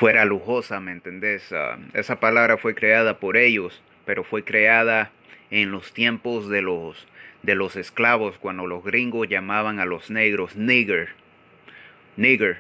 fuera 0.03 0.25
lujosa, 0.25 0.81
¿me 0.81 0.91
entendés? 0.91 1.53
Ah, 1.53 1.79
esa 1.95 2.19
palabra 2.19 2.57
fue 2.57 2.75
creada 2.75 3.21
por 3.21 3.37
ellos, 3.37 3.81
pero 4.05 4.25
fue 4.25 4.43
creada 4.43 5.13
en 5.53 5.71
los 5.71 5.95
tiempos 5.95 6.49
de 6.49 6.61
los 6.61 7.07
de 7.45 7.55
los 7.55 7.77
esclavos 7.77 8.37
cuando 8.39 8.67
los 8.67 8.83
gringos 8.83 9.29
llamaban 9.29 9.79
a 9.79 9.85
los 9.85 10.11
negros 10.11 10.57
nigger, 10.57 11.11
nigger. 12.17 12.59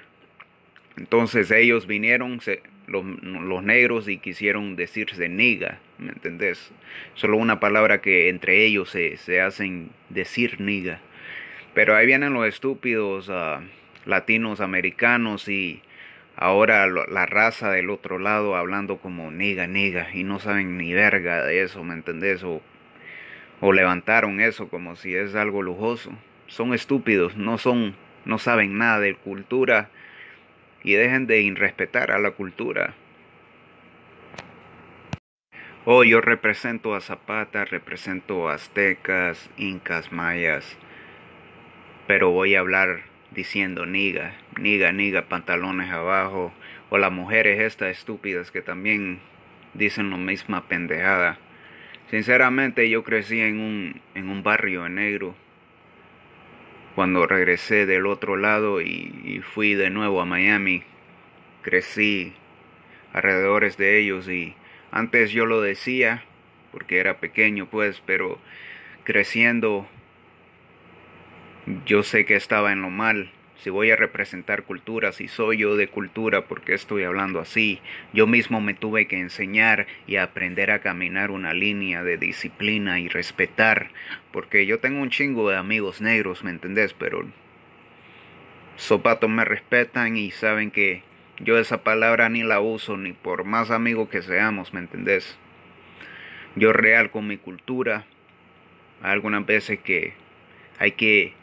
Entonces 0.96 1.50
ellos 1.50 1.88
vinieron 1.88 2.38
los, 2.86 3.04
los 3.04 3.62
negros 3.64 4.06
y 4.06 4.18
quisieron 4.18 4.76
decirse 4.76 5.28
niga, 5.28 5.80
¿me 5.98 6.12
entendés? 6.12 6.70
Solo 7.14 7.38
una 7.38 7.58
palabra 7.58 8.00
que 8.00 8.28
entre 8.28 8.64
ellos 8.64 8.88
se, 8.88 9.16
se 9.16 9.40
hacen 9.40 9.90
decir 10.10 10.60
niga. 10.60 11.00
Pero 11.74 11.96
ahí 11.96 12.06
vienen 12.06 12.34
los 12.34 12.46
estúpidos 12.46 13.28
ah, 13.30 13.62
latinos 14.06 14.60
americanos 14.60 15.48
y 15.48 15.82
ahora 16.36 16.86
la 16.86 17.26
raza 17.26 17.70
del 17.70 17.90
otro 17.90 18.18
lado 18.18 18.56
hablando 18.56 18.98
como 18.98 19.30
niga, 19.30 19.66
niga 19.66 20.08
y 20.12 20.24
no 20.24 20.38
saben 20.38 20.78
ni 20.78 20.92
verga 20.92 21.44
de 21.44 21.62
eso, 21.62 21.84
¿me 21.84 21.94
entendés? 21.94 22.42
O, 22.44 22.62
o 23.60 23.72
levantaron 23.72 24.40
eso 24.40 24.68
como 24.68 24.96
si 24.96 25.14
es 25.14 25.34
algo 25.34 25.62
lujoso. 25.62 26.12
Son 26.46 26.74
estúpidos, 26.74 27.36
no 27.36 27.58
son, 27.58 27.94
no 28.24 28.38
saben 28.38 28.78
nada 28.78 29.00
de 29.00 29.14
cultura 29.14 29.90
y 30.82 30.94
dejen 30.94 31.26
de 31.26 31.40
irrespetar 31.40 32.10
a 32.10 32.18
la 32.18 32.32
cultura. 32.32 32.94
Oh, 35.84 36.04
yo 36.04 36.20
represento 36.20 36.94
a 36.94 37.00
Zapata, 37.00 37.64
represento 37.64 38.48
a 38.48 38.54
aztecas, 38.54 39.50
incas, 39.56 40.12
mayas, 40.12 40.76
pero 42.06 42.30
voy 42.30 42.54
a 42.54 42.60
hablar 42.60 43.11
diciendo 43.34 43.86
niga, 43.86 44.34
niga, 44.58 44.92
niga, 44.92 45.28
pantalones 45.28 45.90
abajo, 45.90 46.52
o 46.90 46.98
las 46.98 47.12
mujeres 47.12 47.60
estas 47.60 47.96
estúpidas 47.96 48.50
que 48.50 48.62
también 48.62 49.20
dicen 49.74 50.10
lo 50.10 50.18
misma 50.18 50.68
pendejada. 50.68 51.38
Sinceramente 52.10 52.90
yo 52.90 53.04
crecí 53.04 53.40
en 53.40 53.58
un, 53.58 54.00
en 54.14 54.28
un 54.28 54.42
barrio 54.42 54.88
negro. 54.88 55.34
Cuando 56.94 57.26
regresé 57.26 57.86
del 57.86 58.06
otro 58.06 58.36
lado 58.36 58.82
y, 58.82 59.40
fui 59.54 59.74
de 59.74 59.88
nuevo 59.88 60.20
a 60.20 60.26
Miami, 60.26 60.82
crecí 61.62 62.34
alrededor 63.14 63.74
de 63.74 63.98
ellos 63.98 64.28
y 64.28 64.54
antes 64.90 65.30
yo 65.30 65.46
lo 65.46 65.62
decía 65.62 66.22
porque 66.70 66.98
era 66.98 67.18
pequeño 67.18 67.66
pues, 67.66 68.02
pero 68.04 68.38
creciendo 69.04 69.88
yo 71.86 72.02
sé 72.02 72.24
que 72.24 72.34
estaba 72.34 72.72
en 72.72 72.82
lo 72.82 72.90
mal. 72.90 73.30
Si 73.56 73.70
voy 73.70 73.92
a 73.92 73.96
representar 73.96 74.64
cultura, 74.64 75.12
si 75.12 75.28
soy 75.28 75.58
yo 75.58 75.76
de 75.76 75.86
cultura, 75.86 76.46
porque 76.46 76.74
estoy 76.74 77.04
hablando 77.04 77.38
así? 77.38 77.80
Yo 78.12 78.26
mismo 78.26 78.60
me 78.60 78.74
tuve 78.74 79.06
que 79.06 79.20
enseñar 79.20 79.86
y 80.08 80.16
aprender 80.16 80.72
a 80.72 80.80
caminar 80.80 81.30
una 81.30 81.54
línea 81.54 82.02
de 82.02 82.18
disciplina 82.18 82.98
y 82.98 83.06
respetar, 83.06 83.90
porque 84.32 84.66
yo 84.66 84.80
tengo 84.80 85.00
un 85.00 85.10
chingo 85.10 85.48
de 85.48 85.56
amigos 85.56 86.00
negros, 86.00 86.42
¿me 86.42 86.50
entendés? 86.50 86.92
Pero 86.92 87.24
sopatos 88.74 89.30
me 89.30 89.44
respetan 89.44 90.16
y 90.16 90.32
saben 90.32 90.72
que 90.72 91.04
yo 91.38 91.56
esa 91.56 91.84
palabra 91.84 92.28
ni 92.28 92.42
la 92.42 92.58
uso, 92.58 92.96
ni 92.96 93.12
por 93.12 93.44
más 93.44 93.70
amigos 93.70 94.08
que 94.08 94.22
seamos, 94.22 94.74
¿me 94.74 94.80
entendés? 94.80 95.38
Yo 96.56 96.72
real 96.72 97.12
con 97.12 97.28
mi 97.28 97.36
cultura, 97.36 98.06
algunas 99.02 99.46
veces 99.46 99.78
que 99.78 100.14
hay 100.80 100.92
que 100.92 101.34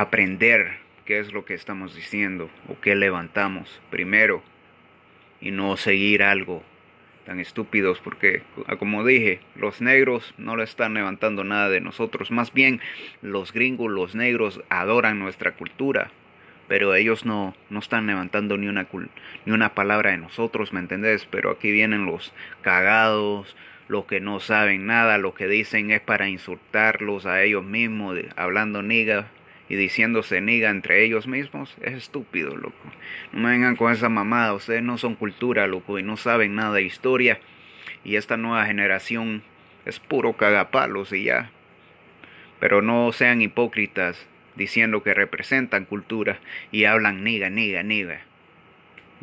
aprender 0.00 0.78
qué 1.04 1.18
es 1.18 1.32
lo 1.32 1.44
que 1.44 1.54
estamos 1.54 1.96
diciendo 1.96 2.48
o 2.68 2.80
qué 2.80 2.94
levantamos 2.94 3.80
primero 3.90 4.44
y 5.40 5.50
no 5.50 5.76
seguir 5.76 6.22
algo 6.22 6.62
tan 7.26 7.40
estúpidos 7.40 7.98
porque 7.98 8.42
como 8.78 9.04
dije 9.04 9.40
los 9.56 9.80
negros 9.80 10.34
no 10.38 10.56
le 10.56 10.62
están 10.62 10.94
levantando 10.94 11.42
nada 11.42 11.68
de 11.68 11.80
nosotros 11.80 12.30
más 12.30 12.52
bien 12.52 12.80
los 13.22 13.52
gringos 13.52 13.90
los 13.90 14.14
negros 14.14 14.60
adoran 14.68 15.18
nuestra 15.18 15.56
cultura 15.56 16.12
pero 16.68 16.94
ellos 16.94 17.24
no, 17.24 17.56
no 17.68 17.80
están 17.80 18.06
levantando 18.06 18.56
ni 18.56 18.68
una, 18.68 18.86
ni 19.46 19.52
una 19.52 19.74
palabra 19.74 20.10
de 20.10 20.18
nosotros, 20.18 20.74
¿me 20.74 20.80
entendés? 20.80 21.24
Pero 21.24 21.50
aquí 21.50 21.72
vienen 21.72 22.04
los 22.04 22.34
cagados, 22.60 23.56
los 23.88 24.04
que 24.04 24.20
no 24.20 24.38
saben 24.38 24.84
nada, 24.84 25.16
lo 25.16 25.32
que 25.32 25.48
dicen 25.48 25.90
es 25.90 26.02
para 26.02 26.28
insultarlos 26.28 27.24
a 27.24 27.42
ellos 27.42 27.64
mismos, 27.64 28.18
hablando 28.36 28.82
niga 28.82 29.28
y 29.68 29.76
diciéndose 29.76 30.40
niga 30.40 30.70
entre 30.70 31.04
ellos 31.04 31.26
mismos, 31.26 31.76
es 31.82 31.94
estúpido, 31.94 32.56
loco. 32.56 32.76
No 33.32 33.40
me 33.40 33.50
vengan 33.50 33.76
con 33.76 33.92
esa 33.92 34.08
mamada, 34.08 34.54
ustedes 34.54 34.82
no 34.82 34.98
son 34.98 35.14
cultura, 35.14 35.66
loco, 35.66 35.98
y 35.98 36.02
no 36.02 36.16
saben 36.16 36.54
nada 36.54 36.74
de 36.74 36.82
historia. 36.82 37.40
Y 38.04 38.16
esta 38.16 38.36
nueva 38.36 38.64
generación 38.64 39.42
es 39.84 40.00
puro 40.00 40.34
cagapalos 40.34 41.12
y 41.12 41.24
ya. 41.24 41.50
Pero 42.60 42.82
no 42.82 43.12
sean 43.12 43.42
hipócritas 43.42 44.26
diciendo 44.56 45.02
que 45.02 45.14
representan 45.14 45.84
cultura 45.84 46.38
y 46.72 46.84
hablan 46.84 47.22
niga, 47.22 47.50
niga, 47.50 47.82
niga. 47.82 48.20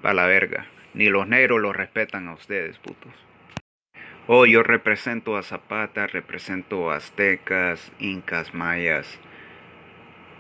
Va 0.06 0.14
la 0.14 0.26
verga. 0.26 0.68
Ni 0.93 1.10
los 1.10 1.28
negros 1.28 1.60
los 1.60 1.76
respetan 1.76 2.28
a 2.28 2.34
ustedes, 2.34 2.78
putos. 2.78 3.12
Oh, 4.28 4.46
yo 4.46 4.64
represento 4.64 5.38
a 5.38 5.43
Zapata, 5.43 6.08
represento 6.08 6.89
a 6.89 6.96
aztecas, 6.96 7.91
incas, 8.00 8.54
mayas, 8.54 9.20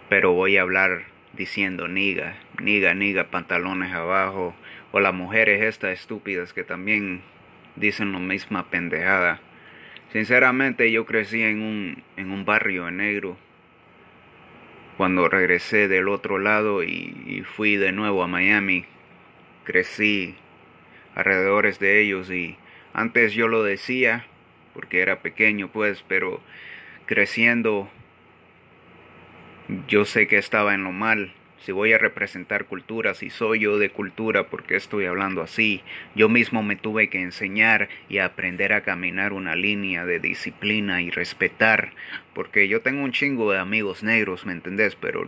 pero 0.09 0.33
voy 0.33 0.57
a 0.57 0.61
hablar 0.61 1.05
diciendo 1.33 1.87
niga, 1.87 2.37
niga, 2.61 2.93
niga, 2.93 3.25
pantalones 3.25 3.93
abajo, 3.93 4.55
o 4.91 4.99
las 4.99 5.13
mujeres 5.13 5.61
estas 5.61 5.99
estúpidas 5.99 6.53
que 6.53 6.63
también 6.63 7.21
dicen 7.75 8.11
lo 8.11 8.19
misma 8.19 8.69
pendejada. 8.69 9.39
Sinceramente 10.13 10.91
yo 10.91 11.05
crecí 11.05 11.43
en 11.43 11.61
un, 11.61 12.03
en 12.15 12.31
un 12.31 12.45
barrio 12.45 12.89
negro. 12.91 13.37
Cuando 14.97 15.27
regresé 15.27 15.89
del 15.89 16.07
otro 16.07 16.39
lado 16.39 16.81
y, 16.83 17.15
y 17.25 17.43
fui 17.43 17.75
de 17.75 17.91
nuevo 17.91 18.23
a 18.23 18.27
Miami, 18.27 18.85
crecí 19.65 20.35
alrededor 21.15 21.77
de 21.77 22.01
ellos 22.01 22.31
y 22.31 22.55
antes 22.93 23.33
yo 23.33 23.49
lo 23.49 23.63
decía 23.63 24.25
porque 24.73 25.01
era 25.01 25.19
pequeño 25.19 25.69
pues, 25.69 26.03
pero 26.07 26.39
creciendo 27.05 27.89
yo 29.87 30.05
sé 30.05 30.27
que 30.27 30.37
estaba 30.37 30.73
en 30.73 30.83
lo 30.83 30.91
mal. 30.91 31.33
Si 31.59 31.71
voy 31.71 31.93
a 31.93 31.97
representar 31.97 32.65
cultura, 32.65 33.15
si 33.15 33.31
soy 33.31 33.61
yo 33.61 33.79
de 33.79 33.89
cultura, 33.89 34.47
porque 34.49 34.75
estoy 34.75 35.05
hablando 35.05 35.41
así? 35.41 35.81
Yo 36.13 36.29
mismo 36.29 36.61
me 36.61 36.75
tuve 36.75 37.09
que 37.09 37.21
enseñar 37.21 37.89
y 38.07 38.19
aprender 38.19 38.71
a 38.71 38.81
caminar 38.81 39.33
una 39.33 39.55
línea 39.55 40.05
de 40.05 40.19
disciplina 40.19 41.01
y 41.01 41.09
respetar, 41.09 41.93
porque 42.35 42.67
yo 42.67 42.81
tengo 42.81 43.03
un 43.03 43.11
chingo 43.11 43.51
de 43.51 43.57
amigos 43.57 44.03
negros, 44.03 44.45
¿me 44.45 44.53
entendés? 44.53 44.95
Pero 44.95 45.27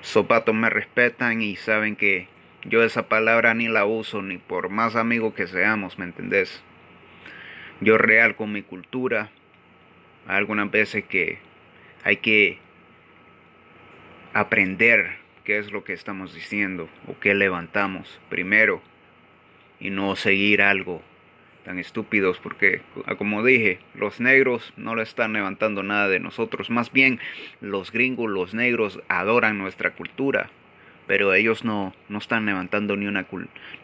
sopatos 0.00 0.54
me 0.54 0.70
respetan 0.70 1.42
y 1.42 1.56
saben 1.56 1.94
que 1.94 2.28
yo 2.64 2.82
esa 2.82 3.08
palabra 3.08 3.52
ni 3.52 3.68
la 3.68 3.84
uso, 3.84 4.22
ni 4.22 4.38
por 4.38 4.70
más 4.70 4.96
amigos 4.96 5.34
que 5.34 5.46
seamos, 5.46 5.98
¿me 5.98 6.06
entendés? 6.06 6.62
Yo 7.82 7.98
real 7.98 8.36
con 8.36 8.52
mi 8.52 8.62
cultura, 8.62 9.30
algunas 10.26 10.70
veces 10.70 11.04
que 11.04 11.38
hay 12.04 12.16
que 12.16 12.58
aprender 14.38 15.16
qué 15.44 15.58
es 15.58 15.72
lo 15.72 15.84
que 15.84 15.92
estamos 15.92 16.34
diciendo 16.34 16.88
o 17.06 17.18
qué 17.18 17.34
levantamos 17.34 18.20
primero 18.28 18.82
y 19.80 19.90
no 19.90 20.14
seguir 20.16 20.62
algo 20.62 21.02
tan 21.64 21.78
estúpidos 21.78 22.38
porque 22.38 22.80
como 23.18 23.44
dije 23.44 23.78
los 23.94 24.20
negros 24.20 24.72
no 24.76 24.94
le 24.94 25.02
están 25.02 25.32
levantando 25.32 25.82
nada 25.82 26.08
de 26.08 26.20
nosotros 26.20 26.70
más 26.70 26.92
bien 26.92 27.18
los 27.60 27.90
gringos 27.92 28.30
los 28.30 28.54
negros 28.54 29.00
adoran 29.08 29.58
nuestra 29.58 29.90
cultura 29.90 30.50
pero 31.08 31.32
ellos 31.32 31.64
no, 31.64 31.94
no 32.08 32.18
están 32.18 32.46
levantando 32.46 32.94
ni 32.94 33.06
una, 33.06 33.26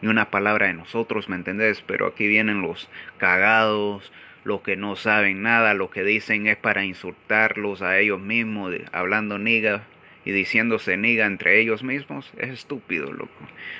ni 0.01 0.07
una 0.07 0.29
palabra 0.29 0.67
de 0.67 0.75
nosotros, 0.75 1.27
¿me 1.27 1.35
entendés? 1.35 1.81
Pero 1.81 2.05
aquí 2.05 2.27
vienen 2.27 2.61
los 2.61 2.87
cagados, 3.17 4.13
los 4.43 4.61
que 4.61 4.75
no 4.75 4.95
saben 4.95 5.41
nada, 5.41 5.73
lo 5.73 5.89
que 5.89 6.03
dicen 6.03 6.45
es 6.45 6.55
para 6.55 6.85
insultarlos 6.85 7.81
a 7.81 7.97
ellos 7.97 8.21
mismos, 8.21 8.75
hablando 8.91 9.39
niga, 9.39 9.85
y 10.25 10.31
diciéndose 10.31 10.97
niga 10.97 11.27
entre 11.27 11.61
ellos 11.61 11.83
mismos, 11.83 12.31
es 12.37 12.49
estúpido, 12.49 13.13
loco. 13.13 13.31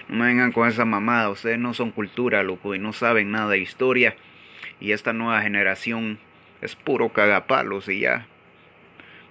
No 0.08 0.18
me 0.18 0.28
vengan 0.28 0.52
con 0.52 0.70
esa 0.70 0.86
mamada, 0.86 1.30
ustedes 1.30 1.58
no 1.58 1.74
son 1.74 1.92
cultura, 1.92 2.44
loco, 2.44 2.76
y 2.76 2.80
no 2.80 2.94
saben 2.94 3.32
nada 3.32 3.50
de 3.50 3.60
historia. 3.60 4.16
Y 4.80 4.92
esta 4.92 5.12
nueva 5.12 5.42
generación 5.42 6.20
es 6.62 6.76
puro 6.76 7.10
cagapalos 7.10 7.90
y 7.90 8.02
ya. 8.02 8.28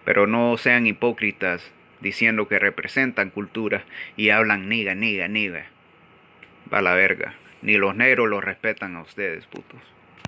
Pero 0.04 0.26
no 0.26 0.56
sean 0.56 0.86
hipócritas 0.86 1.72
diciendo 2.00 2.48
que 2.48 2.58
representan 2.58 3.30
cultura 3.30 3.84
y 4.16 4.30
hablan 4.30 4.68
niga, 4.68 4.94
niga, 4.94 5.28
niga. 5.28 5.66
Va 6.72 6.82
la 6.82 6.94
verga. 6.94 7.34
Ni 7.62 7.76
los 7.76 7.94
negros 7.96 8.28
los 8.28 8.44
respetan 8.44 8.96
a 8.96 9.02
ustedes, 9.02 9.46
putos. 9.46 9.80